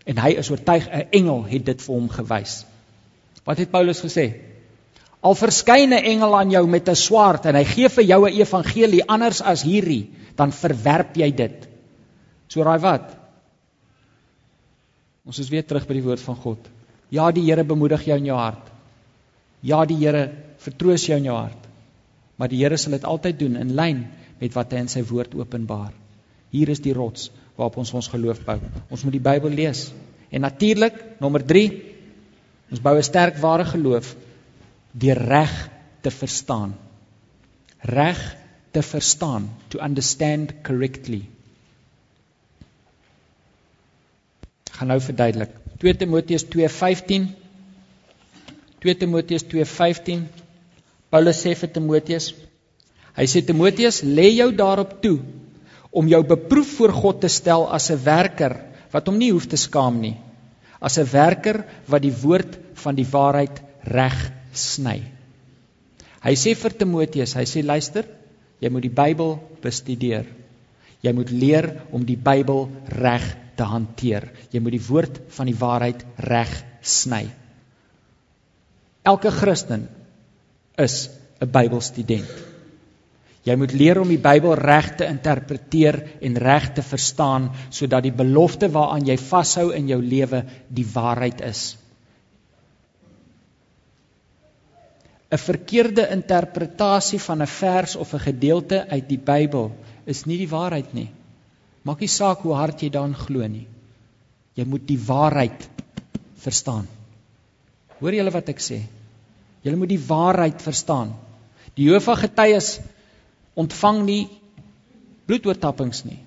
En 0.05 0.17
hy 0.17 0.37
is 0.39 0.49
oortuig 0.49 0.87
'n 0.87 1.07
engel 1.11 1.43
het 1.43 1.65
dit 1.65 1.81
vir 1.81 1.95
hom 1.95 2.09
gewys. 2.09 2.65
Wat 3.43 3.57
het 3.57 3.71
Paulus 3.71 4.01
gesê? 4.01 4.33
Al 5.21 5.35
verskyn 5.35 5.93
'n 5.93 6.03
engel 6.03 6.37
aan 6.37 6.51
jou 6.51 6.67
met 6.67 6.89
'n 6.89 6.95
swaard 6.95 7.45
en 7.45 7.55
hy 7.55 7.63
gee 7.63 7.89
vir 7.89 8.03
jou 8.03 8.25
'n 8.25 8.39
evangelie 8.39 9.03
anders 9.07 9.41
as 9.41 9.63
hierdie, 9.63 10.09
dan 10.35 10.51
verwerp 10.51 11.15
jy 11.15 11.31
dit. 11.31 11.67
So 12.47 12.63
raai 12.63 12.79
wat? 12.79 13.17
Ons 15.25 15.39
is 15.39 15.49
weer 15.49 15.65
terug 15.65 15.87
by 15.87 15.93
die 15.93 16.03
woord 16.03 16.19
van 16.19 16.35
God. 16.35 16.69
Ja, 17.09 17.31
die 17.31 17.43
Here 17.43 17.63
bemoedig 17.63 18.05
jou 18.05 18.17
in 18.17 18.25
jou 18.25 18.37
hart. 18.37 18.71
Ja, 19.61 19.85
die 19.85 19.97
Here 19.97 20.31
vertroos 20.57 21.05
jou 21.05 21.17
in 21.17 21.23
jou 21.23 21.35
hart. 21.35 21.66
Maar 22.37 22.51
die 22.51 22.61
Here 22.61 22.77
sal 22.77 22.95
dit 22.97 23.05
altyd 23.05 23.39
doen 23.39 23.57
in 23.59 23.73
lyn 23.77 24.05
met 24.39 24.53
wat 24.53 24.73
hy 24.73 24.83
in 24.85 24.91
sy 24.91 25.01
woord 25.09 25.33
openbaar. 25.37 25.93
Hier 26.53 26.69
is 26.69 26.81
die 26.83 26.95
rots 26.95 27.31
waarop 27.57 27.79
ons 27.81 27.93
ons 27.97 28.09
geloof 28.13 28.43
bou. 28.45 28.57
Ons 28.93 29.03
moet 29.03 29.17
die 29.17 29.23
Bybel 29.23 29.55
lees. 29.57 29.87
En 30.29 30.43
natuurlik, 30.45 30.99
nommer 31.21 31.43
3, 31.43 31.63
ons 32.71 32.83
bou 32.83 32.95
'n 32.97 33.03
sterk 33.03 33.39
ware 33.41 33.65
geloof 33.65 34.15
deur 34.93 35.17
reg 35.17 35.53
te 36.01 36.11
verstaan. 36.11 36.75
Reg 37.81 38.19
te 38.71 38.81
verstaan, 38.81 39.49
to 39.69 39.79
understand 39.79 40.53
correctly. 40.63 41.23
Ek 44.67 44.73
gaan 44.79 44.87
nou 44.87 44.99
verduidelik. 45.01 45.49
2 45.81 45.95
Timoteus 45.97 46.43
2:15 46.45 47.33
2 48.79 48.97
Timoteus 48.97 49.43
2:15 49.43 50.27
Paulus 51.09 51.39
sê 51.43 51.55
vir 51.55 51.71
Timoteus 51.71 52.33
Hy 53.17 53.25
sê 53.25 53.41
Timoteus, 53.41 54.03
lê 54.05 54.29
jou 54.37 54.51
daarop 54.53 54.99
toe 55.01 55.17
om 55.97 56.09
jou 56.09 56.19
beproef 56.29 56.75
voor 56.77 56.93
God 56.93 57.21
te 57.23 57.29
stel 57.33 57.65
as 57.73 57.89
'n 57.89 58.03
werker 58.03 58.53
wat 58.93 59.07
hom 59.07 59.17
nie 59.17 59.31
hoef 59.31 59.47
te 59.49 59.57
skaam 59.57 59.99
nie. 60.01 60.17
As 60.79 60.97
'n 60.99 61.09
werker 61.11 61.65
wat 61.87 62.01
die 62.01 62.13
woord 62.13 62.57
van 62.75 62.95
die 62.95 63.07
waarheid 63.11 63.61
reg 63.83 64.31
sny. 64.53 65.01
Hy 66.21 66.35
sê 66.35 66.53
vir 66.55 66.71
Timoteus, 66.77 67.33
hy 67.33 67.45
sê 67.45 67.63
luister, 67.63 68.05
jy 68.59 68.69
moet 68.69 68.81
die 68.81 68.97
Bybel 69.01 69.39
bestudeer. 69.61 70.25
Jy 71.01 71.13
moet 71.13 71.31
leer 71.31 71.81
om 71.91 72.05
die 72.05 72.17
Bybel 72.17 72.69
reg 72.87 73.37
te 73.55 73.63
hanteer. 73.63 74.29
Jy 74.51 74.59
moet 74.59 74.71
die 74.71 74.87
woord 74.89 75.21
van 75.29 75.45
die 75.45 75.59
waarheid 75.59 76.05
reg 76.17 76.63
sny. 76.81 77.27
Elke 79.03 79.31
Christen 79.31 79.87
is 80.77 81.09
'n 81.41 81.51
Bybelstudent. 81.51 82.29
Jy 83.47 83.55
moet 83.55 83.73
leer 83.73 83.99
om 84.01 84.09
die 84.11 84.19
Bybel 84.19 84.55
reg 84.59 84.95
te 84.99 85.05
interpreteer 85.07 86.01
en 86.21 86.37
reg 86.37 86.73
te 86.75 86.83
verstaan 86.83 87.51
sodat 87.69 88.03
die 88.03 88.11
belofte 88.11 88.69
waaraan 88.69 89.05
jy 89.07 89.17
vashou 89.17 89.71
in 89.73 89.87
jou 89.87 90.01
lewe 90.01 90.43
die 90.67 90.87
waarheid 90.93 91.41
is. 91.41 91.77
'n 95.31 95.37
verkeerde 95.37 96.07
interpretasie 96.11 97.19
van 97.19 97.41
'n 97.41 97.47
vers 97.47 97.95
of 97.95 98.13
'n 98.13 98.19
gedeelte 98.19 98.87
uit 98.87 99.07
die 99.09 99.23
Bybel 99.31 99.71
is 100.05 100.25
nie 100.25 100.37
die 100.37 100.49
waarheid 100.49 100.93
nie. 100.93 101.09
Maak 101.83 101.99
nie 101.99 102.07
saak 102.11 102.39
hoe 102.39 102.53
hard 102.53 102.81
jy 102.81 102.89
daarin 102.89 103.15
glo 103.15 103.47
nie. 103.47 103.67
Jy 104.55 104.65
moet 104.65 104.87
die 104.87 104.99
waarheid 104.99 105.69
verstaan. 106.35 106.87
Hoor 107.99 108.13
julle 108.13 108.31
wat 108.31 108.49
ek 108.49 108.59
sê? 108.59 108.81
Julle 109.67 109.79
moet 109.81 109.91
die 109.91 110.03
waarheid 110.07 110.61
verstaan. 110.63 111.11
Die 111.75 111.89
Jehova 111.89 112.15
getuies 112.15 112.77
ontvang 113.59 114.03
nie 114.07 114.21
bloedoortappings 115.27 116.05
nie. 116.07 116.21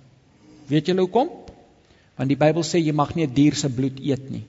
Weet 0.69 0.91
julle 0.91 1.07
hoekom? 1.07 1.31
Want 2.21 2.29
die 2.29 2.37
Bybel 2.37 2.67
sê 2.69 2.83
jy 2.83 2.93
mag 2.93 3.15
nie 3.17 3.25
'n 3.25 3.35
dier 3.35 3.57
se 3.57 3.71
bloed 3.73 3.99
eet 3.99 4.29
nie. 4.31 4.45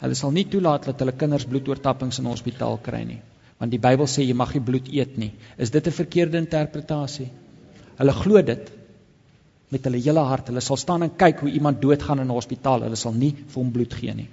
Hulle 0.00 0.14
sal 0.18 0.32
nie 0.32 0.48
toelaat 0.48 0.88
dat 0.88 0.98
hulle 0.98 1.12
kinders 1.12 1.44
bloedoortappings 1.44 2.18
in 2.18 2.26
hospitaal 2.26 2.78
kry 2.82 3.04
nie, 3.04 3.20
want 3.58 3.70
die 3.70 3.78
Bybel 3.78 4.06
sê 4.06 4.24
jy 4.24 4.34
mag 4.34 4.54
nie 4.54 4.64
bloed 4.64 4.88
eet 4.88 5.18
nie. 5.18 5.32
Is 5.58 5.70
dit 5.70 5.86
'n 5.86 5.92
verkeerde 5.92 6.38
interpretasie? 6.38 7.30
Hulle 7.98 8.12
glo 8.12 8.42
dit 8.42 8.72
met 9.68 9.84
hulle 9.84 10.00
hele 10.00 10.20
hart. 10.20 10.46
Hulle 10.48 10.60
sal 10.60 10.76
staan 10.76 11.02
en 11.02 11.16
kyk 11.16 11.40
hoe 11.40 11.50
iemand 11.50 11.82
doodgaan 11.82 12.20
in 12.20 12.26
'n 12.26 12.34
hospitaal. 12.34 12.82
Hulle 12.82 12.96
sal 12.96 13.12
nie 13.12 13.32
vir 13.32 13.62
hom 13.62 13.70
bloed 13.70 13.94
gee 13.94 14.14
nie. 14.14 14.28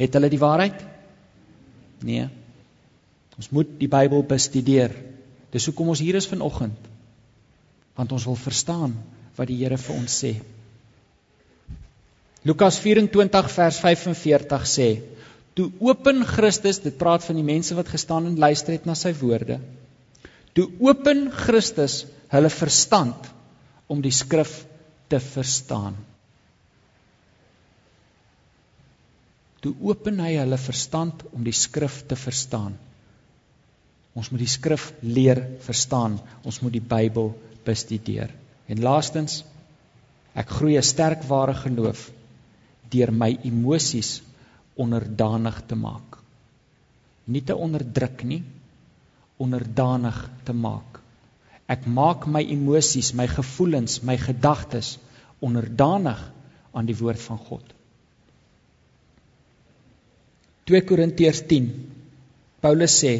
Het 0.00 0.16
hulle 0.16 0.30
die 0.32 0.40
waarheid? 0.42 0.80
Nee. 2.04 2.26
Ons 3.38 3.50
moet 3.54 3.70
die 3.78 3.90
Bybel 3.90 4.24
bestudeer. 4.26 4.94
Dis 5.54 5.66
hoekom 5.70 5.92
ons 5.94 6.02
hier 6.02 6.18
is 6.18 6.28
vanoggend. 6.30 6.90
Want 7.94 8.12
ons 8.12 8.26
wil 8.26 8.38
verstaan 8.38 8.96
wat 9.38 9.50
die 9.50 9.58
Here 9.62 9.78
vir 9.78 9.96
ons 9.96 10.18
sê. 10.24 10.34
Lukas 12.44 12.78
24 12.82 13.50
vers 13.54 13.78
45 13.80 14.66
sê: 14.68 14.88
Toe 15.54 15.70
open 15.80 16.24
Christus, 16.26 16.82
dit 16.82 16.96
praat 16.98 17.24
van 17.24 17.38
die 17.38 17.46
mense 17.46 17.74
wat 17.78 17.88
gestaan 17.88 18.26
en 18.28 18.38
luister 18.38 18.74
het 18.74 18.86
na 18.86 18.96
sy 18.98 19.14
woorde. 19.16 19.60
Toe 20.54 20.66
open 20.82 21.30
Christus 21.34 22.02
hulle 22.34 22.50
verstand 22.50 23.30
om 23.90 24.02
die 24.02 24.14
skrif 24.14 24.64
te 25.08 25.20
verstaan. 25.22 25.96
Toe 29.64 29.72
open 29.80 30.20
hy 30.20 30.34
hulle 30.36 30.58
verstand 30.60 31.22
om 31.32 31.44
die 31.46 31.56
skrif 31.56 32.02
te 32.08 32.18
verstaan. 32.20 32.74
Ons 34.14 34.28
moet 34.30 34.42
die 34.44 34.50
skrif 34.50 34.90
leer 35.00 35.40
verstaan. 35.64 36.18
Ons 36.44 36.60
moet 36.60 36.74
die 36.76 36.84
Bybel 36.84 37.32
bestudeer. 37.64 38.34
En 38.68 38.82
laastens, 38.84 39.42
ek 40.36 40.52
groei 40.58 40.76
'n 40.76 40.84
sterk 40.84 41.24
ware 41.30 41.54
geloof 41.54 42.10
deur 42.92 43.10
my 43.12 43.30
emosies 43.50 44.20
onderdanig 44.76 45.62
te 45.66 45.74
maak. 45.74 46.18
Nie 47.26 47.42
te 47.42 47.56
onderdruk 47.56 48.22
nie, 48.24 48.42
onderdanig 49.38 50.18
te 50.44 50.52
maak. 50.52 51.00
Ek 51.66 51.86
maak 51.86 52.26
my 52.26 52.42
emosies, 52.42 53.14
my 53.14 53.26
gevoelens, 53.26 54.02
my 54.02 54.16
gedagtes 54.20 54.98
onderdanig 55.40 56.20
aan 56.72 56.86
die 56.86 56.96
woord 56.96 57.20
van 57.20 57.38
God. 57.38 57.74
2 60.64 60.80
Korintiërs 60.88 61.42
10. 61.48 61.66
Paulus 62.64 62.92
sê: 63.02 63.14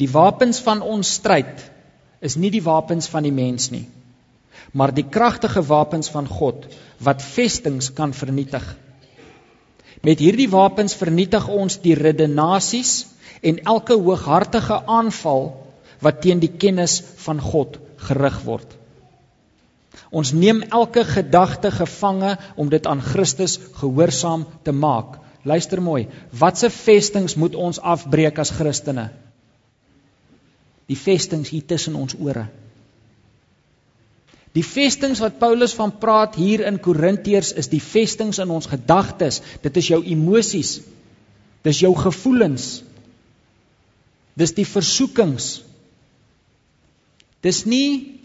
Die 0.00 0.08
wapens 0.08 0.62
van 0.64 0.80
ons 0.80 1.10
stryd 1.18 1.66
is 2.24 2.38
nie 2.40 2.48
die 2.54 2.62
wapens 2.64 3.08
van 3.12 3.26
die 3.28 3.34
mens 3.34 3.68
nie, 3.74 3.84
maar 4.72 4.94
die 4.96 5.04
kragtige 5.04 5.60
wapens 5.68 6.08
van 6.14 6.28
God 6.28 6.64
wat 7.04 7.20
vestings 7.24 7.90
kan 7.92 8.16
vernietig. 8.16 8.64
Met 10.00 10.24
hierdie 10.24 10.48
wapens 10.48 10.96
vernietig 10.96 11.48
ons 11.52 11.76
die 11.84 11.94
redenasies 11.98 12.94
en 13.44 13.60
elke 13.74 14.00
hooghartige 14.00 14.80
aanval 14.88 15.50
wat 16.00 16.22
teen 16.24 16.40
die 16.40 16.54
kennis 16.64 17.02
van 17.20 17.40
God 17.52 17.76
gerig 18.08 18.40
word. 18.48 18.68
Ons 20.08 20.32
neem 20.32 20.62
elke 20.72 21.04
gedagte 21.04 21.68
gevange 21.70 22.38
om 22.56 22.72
dit 22.72 22.86
aan 22.86 23.04
Christus 23.04 23.58
gehoorsaam 23.76 24.48
te 24.64 24.72
maak. 24.72 25.18
Luister 25.42 25.80
mooi, 25.80 26.06
watse 26.36 26.70
vestings 26.70 27.34
moet 27.34 27.54
ons 27.56 27.80
afbreek 27.80 28.38
as 28.38 28.52
Christene? 28.52 29.08
Die 30.90 30.98
vestings 30.98 31.48
hier 31.48 31.64
tussen 31.64 31.96
ons 31.96 32.16
ore. 32.18 32.48
Die 34.52 34.64
vestings 34.66 35.20
wat 35.22 35.38
Paulus 35.38 35.72
van 35.78 35.92
praat 36.02 36.34
hier 36.34 36.64
in 36.66 36.80
Korintiërs 36.82 37.52
is 37.60 37.70
die 37.70 37.82
vestings 37.82 38.40
in 38.42 38.50
ons 38.50 38.66
gedagtes. 38.66 39.38
Dit 39.62 39.78
is 39.78 39.90
jou 39.92 40.00
emosies. 40.02 40.80
Dis 41.62 41.82
jou 41.84 41.92
gevoelens. 41.94 42.80
Dis 44.34 44.56
die 44.56 44.66
versoekings. 44.66 45.60
Dis 47.46 47.62
nie 47.64 48.18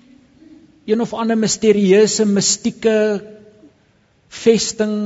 een 0.90 1.02
of 1.02 1.14
ander 1.14 1.38
misterieuse 1.38 2.26
mistieke 2.26 2.98
vesting. 4.30 4.98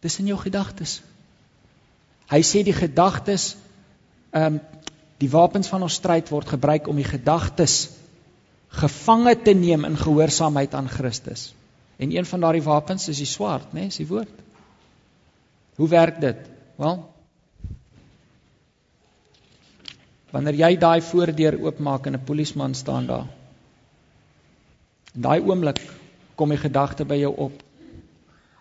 Dis 0.00 0.18
in 0.18 0.26
jou 0.26 0.38
gedagtes. 0.40 1.00
Hy 2.30 2.40
sê 2.46 2.62
die 2.64 2.76
gedagtes 2.76 3.56
ehm 4.30 4.54
um, 4.54 4.60
die 5.20 5.28
wapens 5.28 5.68
van 5.68 5.82
ons 5.84 5.98
stryd 6.00 6.30
word 6.32 6.48
gebruik 6.48 6.86
om 6.88 6.96
die 6.96 7.04
gedagtes 7.04 7.90
gevange 8.72 9.34
te 9.44 9.52
neem 9.52 9.84
in 9.84 9.98
gehoorsaamheid 10.00 10.74
aan 10.74 10.88
Christus. 10.88 11.50
En 12.00 12.16
een 12.16 12.24
van 12.24 12.40
daardie 12.40 12.62
wapens 12.64 13.08
is 13.12 13.20
die 13.20 13.28
swaard, 13.28 13.66
né, 13.74 13.82
nee, 13.82 13.90
is 13.92 14.00
die 14.00 14.06
woord. 14.08 14.32
Hoe 15.76 15.88
werk 15.88 16.20
dit? 16.20 16.38
Wel, 16.80 17.02
wanneer 20.30 20.54
jy 20.54 20.76
daai 20.78 21.00
voordeur 21.02 21.58
oopmaak 21.60 22.06
en 22.06 22.14
'n 22.14 22.24
polisieman 22.24 22.74
staan 22.74 23.06
daar. 23.06 23.26
In 25.14 25.22
daai 25.22 25.40
oomblik 25.40 25.80
kom 26.34 26.48
die 26.48 26.58
gedagte 26.58 27.04
by 27.04 27.14
jou 27.14 27.34
op. 27.36 27.62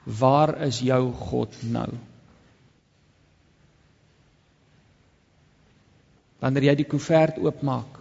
Waar 0.10 0.56
is 0.65 0.82
jou 0.82 1.12
God 1.13 1.54
nou? 1.69 1.89
Wanneer 6.39 6.72
jy 6.72 6.76
die 6.82 6.89
koevert 6.89 7.38
oopmaak, 7.43 8.00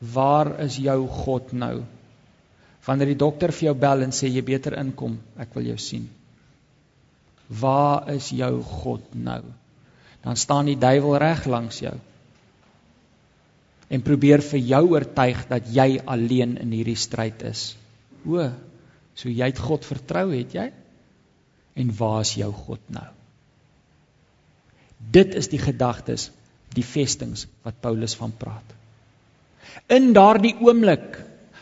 Waar 0.00 0.54
is 0.64 0.78
jou 0.80 1.04
God 1.12 1.52
nou? 1.52 1.82
Wanneer 2.86 3.12
die 3.12 3.20
dokter 3.20 3.52
vir 3.52 3.68
jou 3.68 3.74
bel 3.76 4.06
en 4.06 4.14
sê 4.16 4.30
jy 4.32 4.40
beter 4.44 4.78
inkom, 4.80 5.18
ek 5.36 5.52
wil 5.54 5.68
jou 5.68 5.76
sien. 5.76 6.06
Waar 7.60 8.08
is 8.14 8.30
jou 8.32 8.62
God 8.64 9.04
nou? 9.12 9.42
Dan 10.24 10.40
staan 10.40 10.70
die 10.70 10.78
duiwel 10.80 11.18
reg 11.20 11.44
langs 11.46 11.82
jou. 11.84 11.92
En 13.90 14.04
probeer 14.06 14.40
vir 14.46 14.62
jou 14.64 14.82
oortuig 14.94 15.44
dat 15.50 15.68
jy 15.68 16.00
alleen 16.06 16.56
in 16.62 16.72
hierdie 16.72 16.96
stryd 16.96 17.44
is. 17.44 17.74
O, 18.24 18.48
so 19.18 19.28
jy 19.28 19.50
het 19.50 19.60
God 19.60 19.84
vertrou, 19.84 20.30
het 20.32 20.56
jy? 20.56 20.68
En 21.74 21.96
waar 21.96 22.20
is 22.20 22.34
jou 22.34 22.52
God 22.52 22.80
nou? 22.86 23.06
Dit 25.10 25.34
is 25.34 25.48
die 25.48 25.58
gedagtes, 25.58 26.30
die 26.74 26.84
vestings 26.84 27.46
wat 27.66 27.80
Paulus 27.80 28.14
van 28.18 28.32
praat. 28.36 28.76
In 29.90 30.12
daardie 30.12 30.54
oomblik 30.60 31.20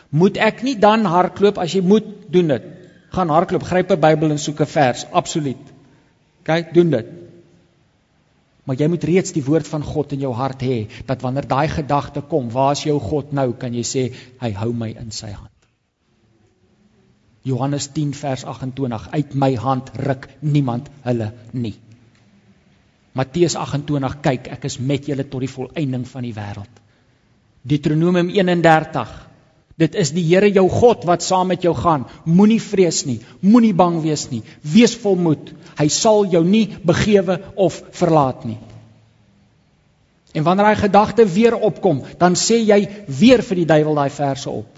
moet 0.09 0.41
ek 0.41 0.63
nie 0.65 0.77
dan 0.81 1.07
hardloop 1.09 1.61
as 1.61 1.75
jy 1.77 1.83
moet 1.85 2.09
doen 2.33 2.55
dit. 2.55 2.67
Gaan 3.15 3.33
hardloop, 3.33 3.65
gryp 3.65 3.93
'n 3.93 4.01
Bybel 4.01 4.31
en 4.31 4.39
soek 4.39 4.61
'n 4.61 4.67
vers, 4.67 5.07
absoluut. 5.13 5.65
Kyk, 6.45 6.75
doen 6.75 6.91
dit. 6.91 7.07
Maar 8.65 8.77
jy 8.77 8.89
moet 8.89 9.05
reeds 9.05 9.33
die 9.33 9.45
woord 9.45 9.69
van 9.69 9.83
God 9.83 10.13
in 10.13 10.21
jou 10.21 10.33
hart 10.37 10.61
hê 10.63 10.89
dat 11.07 11.23
wanneer 11.23 11.49
daai 11.49 11.69
gedagte 11.69 12.21
kom, 12.21 12.51
waar 12.51 12.73
is 12.73 12.83
jou 12.85 12.99
God 13.01 13.33
nou? 13.33 13.53
Kan 13.53 13.75
jy 13.75 13.83
sê 13.83 14.03
hy 14.41 14.51
hou 14.53 14.73
my 14.73 14.91
in 14.93 15.11
sy 15.11 15.31
hand. 15.33 15.58
Johannes 17.49 17.89
10 17.95 18.15
vers 18.19 18.45
28 18.45 19.09
uit 19.15 19.35
my 19.35 19.55
hand 19.57 19.91
ruk 19.97 20.29
niemand 20.41 20.91
hulle 21.07 21.33
nie. 21.53 21.77
Matteus 23.19 23.57
28 23.59 24.21
kyk 24.23 24.51
ek 24.59 24.69
is 24.69 24.77
met 24.79 25.09
julle 25.09 25.25
tot 25.27 25.43
die 25.43 25.51
volëinding 25.51 26.05
van 26.07 26.27
die 26.27 26.35
wêreld. 26.37 26.85
Deuteronomium 27.69 28.31
31. 28.31 29.17
Dit 29.79 29.95
is 29.99 30.11
die 30.15 30.25
Here 30.27 30.49
jou 30.51 30.67
God 30.71 31.05
wat 31.07 31.23
saam 31.23 31.51
met 31.53 31.65
jou 31.67 31.75
gaan. 31.75 32.07
Moenie 32.27 32.61
vrees 32.63 33.05
nie, 33.07 33.21
moenie 33.41 33.75
bang 33.75 34.01
wees 34.03 34.27
nie. 34.31 34.43
Wees 34.63 34.97
volmoed. 34.99 35.53
Hy 35.79 35.87
sal 35.93 36.27
jou 36.33 36.43
nie 36.47 36.67
begewe 36.83 37.39
of 37.55 37.79
verlaat 37.95 38.45
nie. 38.49 38.59
En 40.35 40.45
wanneer 40.45 40.71
daai 40.71 40.83
gedagte 40.83 41.25
weer 41.27 41.57
opkom, 41.57 42.03
dan 42.19 42.37
sê 42.37 42.59
jy 42.61 42.81
weer 43.21 43.43
vir 43.43 43.63
die 43.63 43.69
duiwel 43.71 44.03
daai 44.03 44.11
verse 44.13 44.51
op. 44.51 44.78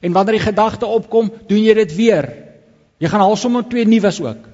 En 0.00 0.12
wanneer 0.12 0.38
die 0.38 0.46
gedagte 0.48 0.86
opkom, 0.86 1.30
doen 1.48 1.62
jy 1.62 1.74
dit 1.74 1.94
weer. 1.96 2.28
Jy 2.98 3.08
gaan 3.12 3.24
alsommer 3.24 3.64
twee 3.68 3.86
nuus 3.88 4.20
ook. 4.20 4.48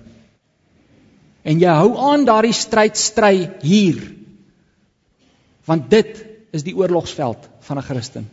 En 1.43 1.59
jy 1.59 1.73
hou 1.75 1.97
aan 1.99 2.27
daardie 2.27 2.55
stryd 2.55 2.99
stry 2.99 3.51
hier. 3.63 3.99
Want 5.67 5.91
dit 5.91 6.25
is 6.53 6.63
die 6.63 6.77
oorlogsveld 6.77 7.49
van 7.67 7.79
'n 7.79 7.83
Christen. 7.83 8.29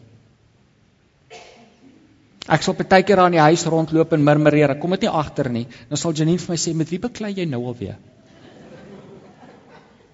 Ek 2.49 2.61
sal 2.65 2.73
baie 2.73 3.03
keer 3.03 3.19
aan 3.19 3.31
die 3.31 3.45
huis 3.45 3.65
rondloop 3.65 4.13
en 4.13 4.23
murmureer. 4.23 4.71
Ek 4.71 4.79
kom 4.79 4.91
dit 4.91 5.01
nie 5.01 5.09
agter 5.09 5.49
nie. 5.49 5.67
Dan 5.89 5.97
sal 5.97 6.13
Janine 6.13 6.39
vir 6.39 6.51
my 6.53 6.57
sê, 6.57 6.73
"Met 6.73 6.89
wie 6.89 6.99
beklei 6.99 7.33
jy 7.33 7.45
nou 7.45 7.65
alweer?" 7.65 7.97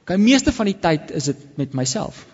Kyk, 0.05 0.19
meeste 0.19 0.51
van 0.51 0.65
die 0.65 0.79
tyd 0.79 1.12
is 1.12 1.23
dit 1.23 1.58
met 1.58 1.73
myself. 1.73 2.25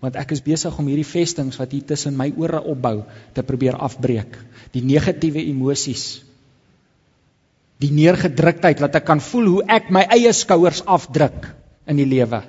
Want 0.00 0.16
ek 0.16 0.32
is 0.32 0.40
besig 0.40 0.78
om 0.78 0.86
hierdie 0.88 1.08
vestings 1.08 1.58
wat 1.60 1.72
hier 1.72 1.84
tussen 1.84 2.16
my 2.16 2.30
ore 2.36 2.62
opbou 2.62 3.02
te 3.36 3.42
probeer 3.44 3.76
afbreek. 3.76 4.38
Die 4.72 4.84
negatiewe 4.84 5.42
emosies. 5.44 6.22
Die 7.80 7.92
neergedruktheid 7.92 8.80
wat 8.80 8.96
ek 8.96 9.04
kan 9.08 9.20
voel 9.20 9.52
hoe 9.56 9.66
ek 9.68 9.92
my 9.92 10.06
eie 10.16 10.32
skouers 10.32 10.82
afdruk 10.86 11.52
in 11.86 12.00
die 12.00 12.08
lewe 12.08 12.42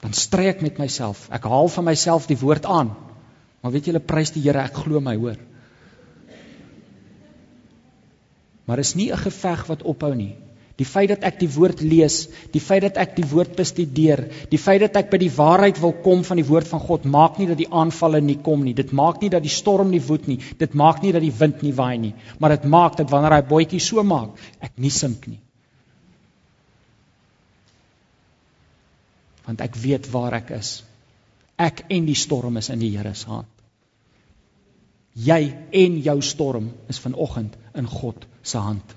dan 0.00 0.16
stry 0.16 0.48
ek 0.48 0.62
met 0.64 0.80
myself. 0.80 1.26
Ek 1.32 1.44
haal 1.44 1.68
van 1.68 1.86
myself 1.90 2.26
die 2.28 2.38
woord 2.40 2.66
aan. 2.68 2.94
Maar 3.60 3.74
weet 3.74 3.90
julle, 3.90 4.00
prys 4.00 4.32
die 4.32 4.42
Here, 4.46 4.64
ek 4.64 4.80
glo 4.84 5.00
my, 5.04 5.14
hoor. 5.20 5.36
Maar 8.64 8.80
is 8.80 8.94
nie 8.94 9.10
'n 9.12 9.18
geveg 9.18 9.66
wat 9.66 9.82
ophou 9.82 10.14
nie. 10.14 10.36
Die 10.80 10.88
feit 10.88 11.10
dat 11.12 11.26
ek 11.28 11.36
die 11.42 11.50
woord 11.52 11.82
lees, 11.84 12.22
die 12.54 12.62
feit 12.64 12.86
dat 12.86 12.96
ek 13.02 13.12
die 13.18 13.26
woord 13.28 13.52
bestudeer, 13.58 14.24
die 14.48 14.60
feit 14.60 14.80
dat 14.86 14.96
ek 14.96 15.10
by 15.12 15.20
die 15.20 15.32
waarheid 15.36 15.78
wil 15.82 15.92
kom 16.06 16.24
van 16.24 16.40
die 16.40 16.46
woord 16.48 16.70
van 16.70 16.80
God, 16.80 17.04
maak 17.04 17.36
nie 17.36 17.50
dat 17.50 17.60
die 17.60 17.68
aanvalle 17.68 18.22
nie 18.24 18.38
kom 18.40 18.64
nie. 18.64 18.74
Dit 18.74 18.94
maak 18.96 19.20
nie 19.20 19.30
dat 19.32 19.44
die 19.44 19.52
storm 19.52 19.92
nie 19.92 20.00
woed 20.08 20.26
nie. 20.30 20.40
Dit 20.58 20.74
maak 20.74 21.04
nie 21.04 21.12
dat 21.12 21.26
die 21.26 21.36
wind 21.42 21.60
nie 21.66 21.76
waai 21.76 22.00
nie, 22.00 22.14
maar 22.40 22.56
dit 22.56 22.64
maak 22.64 22.96
dat 22.98 23.12
wanneer 23.12 23.36
hy 23.36 23.44
bootjie 23.52 23.84
so 23.84 24.02
maak, 24.02 24.34
ek 24.64 24.80
nie 24.80 24.92
sink 24.94 25.28
nie. 25.28 25.40
want 29.50 29.64
ek 29.66 29.74
weet 29.82 30.06
waar 30.14 30.36
ek 30.38 30.52
is. 30.54 30.68
Ek 31.58 31.82
en 31.90 32.06
die 32.06 32.18
storm 32.18 32.60
is 32.60 32.70
in 32.70 32.78
die 32.78 32.92
Here 32.94 33.14
se 33.18 33.26
hand. 33.26 33.48
Jy 35.18 35.40
en 35.74 35.96
jou 36.04 36.20
storm 36.22 36.70
is 36.92 37.00
vanoggend 37.02 37.56
in 37.74 37.88
God 37.90 38.26
se 38.46 38.62
hand. 38.62 38.94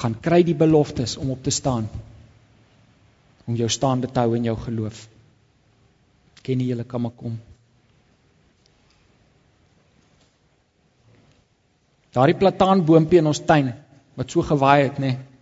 Gaan 0.00 0.16
kry 0.20 0.42
die 0.42 0.56
beloftes 0.58 1.16
om 1.16 1.30
op 1.30 1.42
te 1.42 1.50
staan. 1.54 1.88
Om 3.46 3.56
jou 3.56 3.68
staande 3.68 4.10
te 4.10 4.20
hou 4.20 4.36
in 4.36 4.48
jou 4.50 4.56
geloof. 4.58 5.04
Ken 6.42 6.60
jy 6.60 6.72
julle 6.72 6.84
kan 6.84 7.02
maar 7.04 7.14
kom. 7.16 7.36
Daardie 12.14 12.38
plataanboompie 12.38 13.18
in 13.18 13.26
ons 13.26 13.42
tuin 13.46 13.72
wat 14.14 14.30
so 14.30 14.42
gewaai 14.46 14.84
het, 14.84 14.98
nê? 15.02 15.14
Nee, 15.14 15.34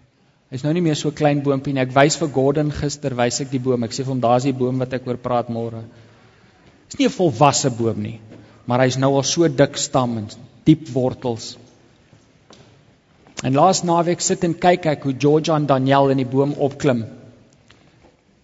Hy's 0.53 0.67
nou 0.67 0.73
nie 0.77 0.83
meer 0.85 0.99
so 1.01 1.09
klein 1.17 1.39
boontjie 1.41 1.73
nie. 1.73 1.81
Ek 1.81 1.95
wys 1.97 2.19
vir 2.21 2.29
Gordon 2.35 2.71
gister, 2.77 3.15
wys 3.17 3.41
ek 3.41 3.49
die 3.55 3.61
boom. 3.63 3.87
Ek 3.87 3.95
sê 3.97 4.05
vir 4.05 4.13
hom 4.13 4.21
daar's 4.21 4.45
die 4.45 4.53
boom 4.53 4.83
wat 4.85 4.93
ek 4.99 5.07
oor 5.09 5.17
praat 5.17 5.49
môre. 5.49 5.81
Dis 6.91 6.99
nie 6.99 7.07
'n 7.09 7.15
volwasse 7.15 7.71
boom 7.73 8.03
nie, 8.05 8.19
maar 8.69 8.85
hy's 8.85 8.99
nou 9.01 9.15
al 9.17 9.25
so 9.25 9.49
dik 9.49 9.79
stam 9.81 10.19
en 10.19 10.27
diep 10.67 10.91
wortels. 10.93 11.57
En 13.43 13.55
laas 13.55 13.83
naweek 13.83 14.21
sit 14.21 14.45
en 14.47 14.55
kyk 14.55 14.87
ek 14.87 15.03
hoe 15.09 15.15
George 15.19 15.53
en 15.53 15.67
Daniel 15.67 16.13
in 16.15 16.23
die 16.23 16.29
boom 16.29 16.55
opklim. 16.63 17.05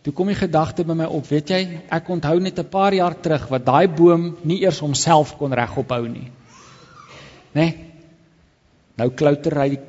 Toe 0.03 0.13
kom 0.13 0.31
die 0.31 0.39
gedagte 0.39 0.85
by 0.85 0.97
my 0.99 1.07
op, 1.07 1.27
weet 1.31 1.51
jy, 1.51 1.61
ek 1.91 2.09
onthou 2.09 2.39
net 2.41 2.59
'n 2.59 2.69
paar 2.69 2.95
jaar 2.95 3.15
terug 3.21 3.49
wat 3.49 3.65
daai 3.65 3.89
boom 3.89 4.37
nie 4.43 4.63
eers 4.63 4.81
homself 4.81 5.37
kon 5.39 5.53
regop 5.53 5.91
hou 5.91 6.09
nie. 6.09 6.31
Né? 7.55 7.63
Nee? 7.63 7.89
Nou 8.99 9.11
klouter 9.15 9.55
hy 9.61 9.69
die 9.77 9.81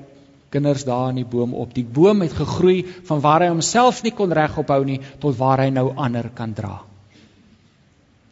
kinders 0.53 0.85
daar 0.85 1.09
in 1.09 1.21
die 1.21 1.25
boom 1.25 1.53
op. 1.53 1.73
Die 1.73 1.85
boom 1.85 2.21
het 2.21 2.33
gegroei 2.33 2.85
van 3.07 3.21
waar 3.21 3.41
hy 3.41 3.49
homself 3.49 4.03
nie 4.05 4.13
kon 4.13 4.33
regop 4.33 4.69
hou 4.69 4.83
nie 4.85 4.99
tot 5.19 5.37
waar 5.37 5.63
hy 5.63 5.69
nou 5.73 5.89
ander 5.95 6.29
kan 6.35 6.53
dra. 6.53 6.79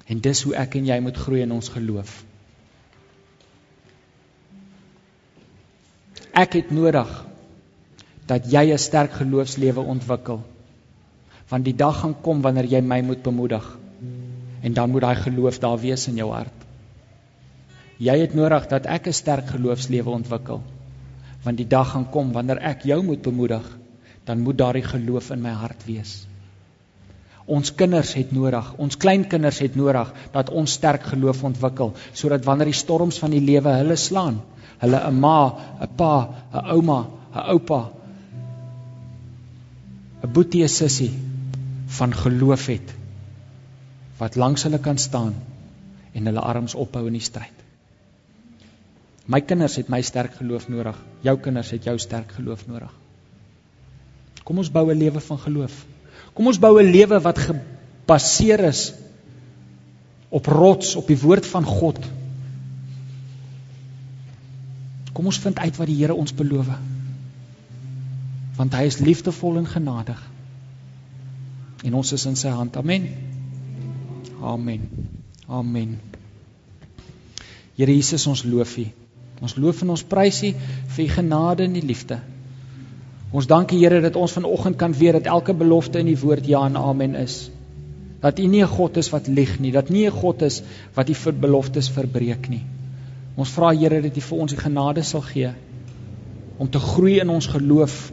En 0.08 0.22
dis 0.24 0.44
hoe 0.44 0.56
ek 0.56 0.78
en 0.80 0.86
jy 0.86 1.00
moet 1.04 1.18
groei 1.18 1.42
in 1.42 1.52
ons 1.52 1.70
geloof. 1.70 2.24
Ek 6.38 6.54
het 6.54 6.72
nodig 6.72 7.10
dat 8.30 8.46
jy 8.52 8.64
'n 8.74 8.78
sterk 8.78 9.12
geloofslewe 9.12 9.82
ontwikkel. 9.82 10.42
Want 11.50 11.66
die 11.66 11.76
dag 11.76 12.00
gaan 12.00 12.16
kom 12.22 12.42
wanneer 12.42 12.66
jy 12.66 12.82
my 12.82 13.02
moet 13.02 13.24
bemoedig. 13.24 13.78
En 14.62 14.74
dan 14.74 14.90
moet 14.90 15.02
daai 15.02 15.16
geloof 15.16 15.60
daar 15.60 15.80
wees 15.80 16.08
in 16.08 16.16
jou 16.16 16.32
hart. 16.32 16.66
Jy 17.98 18.20
het 18.20 18.34
nodig 18.34 18.68
dat 18.68 18.86
ek 18.86 19.08
'n 19.08 19.14
sterk 19.14 19.48
geloofslewe 19.48 20.10
ontwikkel 20.10 20.62
want 21.48 21.60
die 21.62 21.68
dag 21.68 21.92
gaan 21.94 22.10
kom 22.12 22.34
wanneer 22.36 22.60
ek 22.72 22.84
jou 22.90 22.98
moet 23.04 23.22
bemoedig, 23.24 23.66
dan 24.28 24.42
moet 24.44 24.58
daardie 24.60 24.84
geloof 24.84 25.30
in 25.32 25.42
my 25.42 25.54
hart 25.56 25.86
wees. 25.88 26.26
Ons 27.48 27.72
kinders 27.80 28.12
het 28.18 28.34
nodig, 28.36 28.74
ons 28.84 28.98
kleinkinders 29.00 29.62
het 29.64 29.78
nodig 29.80 30.12
dat 30.34 30.50
ons 30.50 30.74
sterk 30.80 31.06
geloof 31.08 31.46
ontwikkel 31.48 31.94
sodat 32.12 32.44
wanneer 32.44 32.74
die 32.74 32.76
storms 32.82 33.20
van 33.24 33.32
die 33.32 33.44
lewe 33.44 33.78
hulle 33.80 33.96
slaan, 33.96 34.42
hulle 34.82 35.00
'n 35.10 35.20
ma, 35.20 35.40
'n 35.82 35.88
pa, 35.96 36.14
'n 36.54 36.66
ouma, 36.76 37.00
'n 37.34 37.50
oupa, 37.54 37.82
'n 40.24 40.32
boetie, 40.34 40.64
'n 40.64 40.70
sussie 40.70 41.14
van 41.88 42.14
geloof 42.14 42.66
het 42.68 42.94
wat 44.18 44.36
langs 44.36 44.64
hulle 44.64 44.80
kan 44.80 44.98
staan 44.98 45.34
en 46.14 46.26
hulle 46.26 46.40
arms 46.40 46.76
ophou 46.76 47.06
in 47.08 47.14
die 47.14 47.22
stryd. 47.22 47.54
My 49.28 49.42
kinders 49.42 49.76
het 49.76 49.90
my 49.92 50.02
sterk 50.02 50.38
geloof 50.40 50.70
nodig. 50.72 50.96
Jou 51.22 51.36
kinders 51.44 51.72
het 51.76 51.84
jou 51.84 51.98
sterk 52.00 52.32
geloof 52.32 52.64
nodig. 52.68 52.94
Kom 54.48 54.58
ons 54.58 54.72
bou 54.72 54.90
'n 54.90 54.98
lewe 54.98 55.20
van 55.20 55.38
geloof. 55.38 55.86
Kom 56.34 56.48
ons 56.48 56.60
bou 56.60 56.80
'n 56.80 56.92
lewe 56.92 57.20
wat 57.20 57.38
gebaseer 57.38 58.60
is 58.60 58.94
op 60.30 60.46
rots, 60.46 60.96
op 60.96 61.08
die 61.08 61.20
woord 61.20 61.46
van 61.46 61.64
God. 61.64 62.00
Kom 65.18 65.32
ons 65.32 65.40
vind 65.42 65.58
uit 65.58 65.78
wat 65.80 65.90
die 65.90 65.96
Here 65.98 66.14
ons 66.14 66.34
beloof. 66.38 66.68
Want 68.58 68.76
hy 68.78 68.84
is 68.86 69.00
liefdevol 69.02 69.58
en 69.64 69.66
genadig. 69.70 70.20
En 71.90 71.98
ons 71.98 72.12
is 72.14 72.26
in 72.30 72.38
sy 72.38 72.52
hand. 72.54 72.78
Amen. 72.78 73.08
Amen. 74.46 74.86
Amen. 75.50 75.98
Here 77.80 77.98
Jesus, 77.98 78.28
ons 78.30 78.46
loof 78.46 78.78
U. 78.78 78.86
Ons 79.42 79.58
loof 79.58 79.82
en 79.82 79.96
ons 79.98 80.06
prys 80.14 80.44
U 80.46 80.54
vir 80.54 81.04
U 81.08 81.10
genade 81.18 81.66
en 81.66 81.82
U 81.82 81.86
liefde. 81.94 82.22
Ons 83.34 83.50
dank 83.50 83.74
U 83.74 83.82
Here 83.82 84.06
dat 84.06 84.22
ons 84.22 84.38
vanoggend 84.38 84.78
kan 84.78 84.94
weet 85.02 85.18
dat 85.18 85.34
elke 85.34 85.58
belofte 85.58 85.98
in 85.98 86.14
die 86.14 86.20
woord 86.28 86.46
ja 86.46 86.62
en 86.70 86.78
amen 86.78 87.18
is. 87.26 87.48
Dat 88.22 88.38
U 88.38 88.46
nie 88.46 88.62
'n 88.62 88.76
God 88.78 88.98
is 88.98 89.10
wat 89.10 89.28
lieg 89.28 89.60
nie, 89.60 89.72
dat 89.72 89.90
nie 89.90 90.06
'n 90.06 90.20
God 90.22 90.42
is 90.42 90.62
wat 90.94 91.10
U 91.10 91.14
vir 91.14 91.34
beloftes 91.34 91.90
verbreek 91.90 92.50
nie. 92.50 92.66
Ons 93.38 93.54
vra 93.54 93.72
Here 93.78 94.02
dat 94.02 94.18
U 94.18 94.22
vir 94.22 94.44
ons 94.44 94.54
die 94.54 94.60
genade 94.60 95.04
sal 95.06 95.22
gee 95.22 95.54
om 96.58 96.70
te 96.74 96.80
groei 96.82 97.20
in 97.22 97.30
ons 97.30 97.48
geloof. 97.48 98.12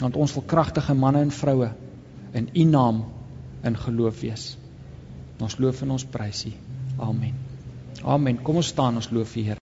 Want 0.00 0.16
ons 0.16 0.34
wil 0.34 0.42
kragtige 0.50 0.94
manne 0.94 1.22
en 1.22 1.30
vroue 1.30 1.70
in 2.34 2.50
U 2.54 2.64
naam 2.64 3.04
in 3.64 3.78
geloof 3.78 4.20
wees. 4.20 4.56
Ons 5.40 5.58
loof 5.58 5.82
en 5.82 5.94
ons 5.94 6.04
prys 6.04 6.44
U. 6.50 6.52
Amen. 6.98 7.34
Amen. 8.04 8.42
Kom 8.42 8.58
ons 8.58 8.66
staan, 8.66 8.98
ons 8.98 9.10
loof 9.10 9.36
U 9.36 9.42
Here. 9.42 9.56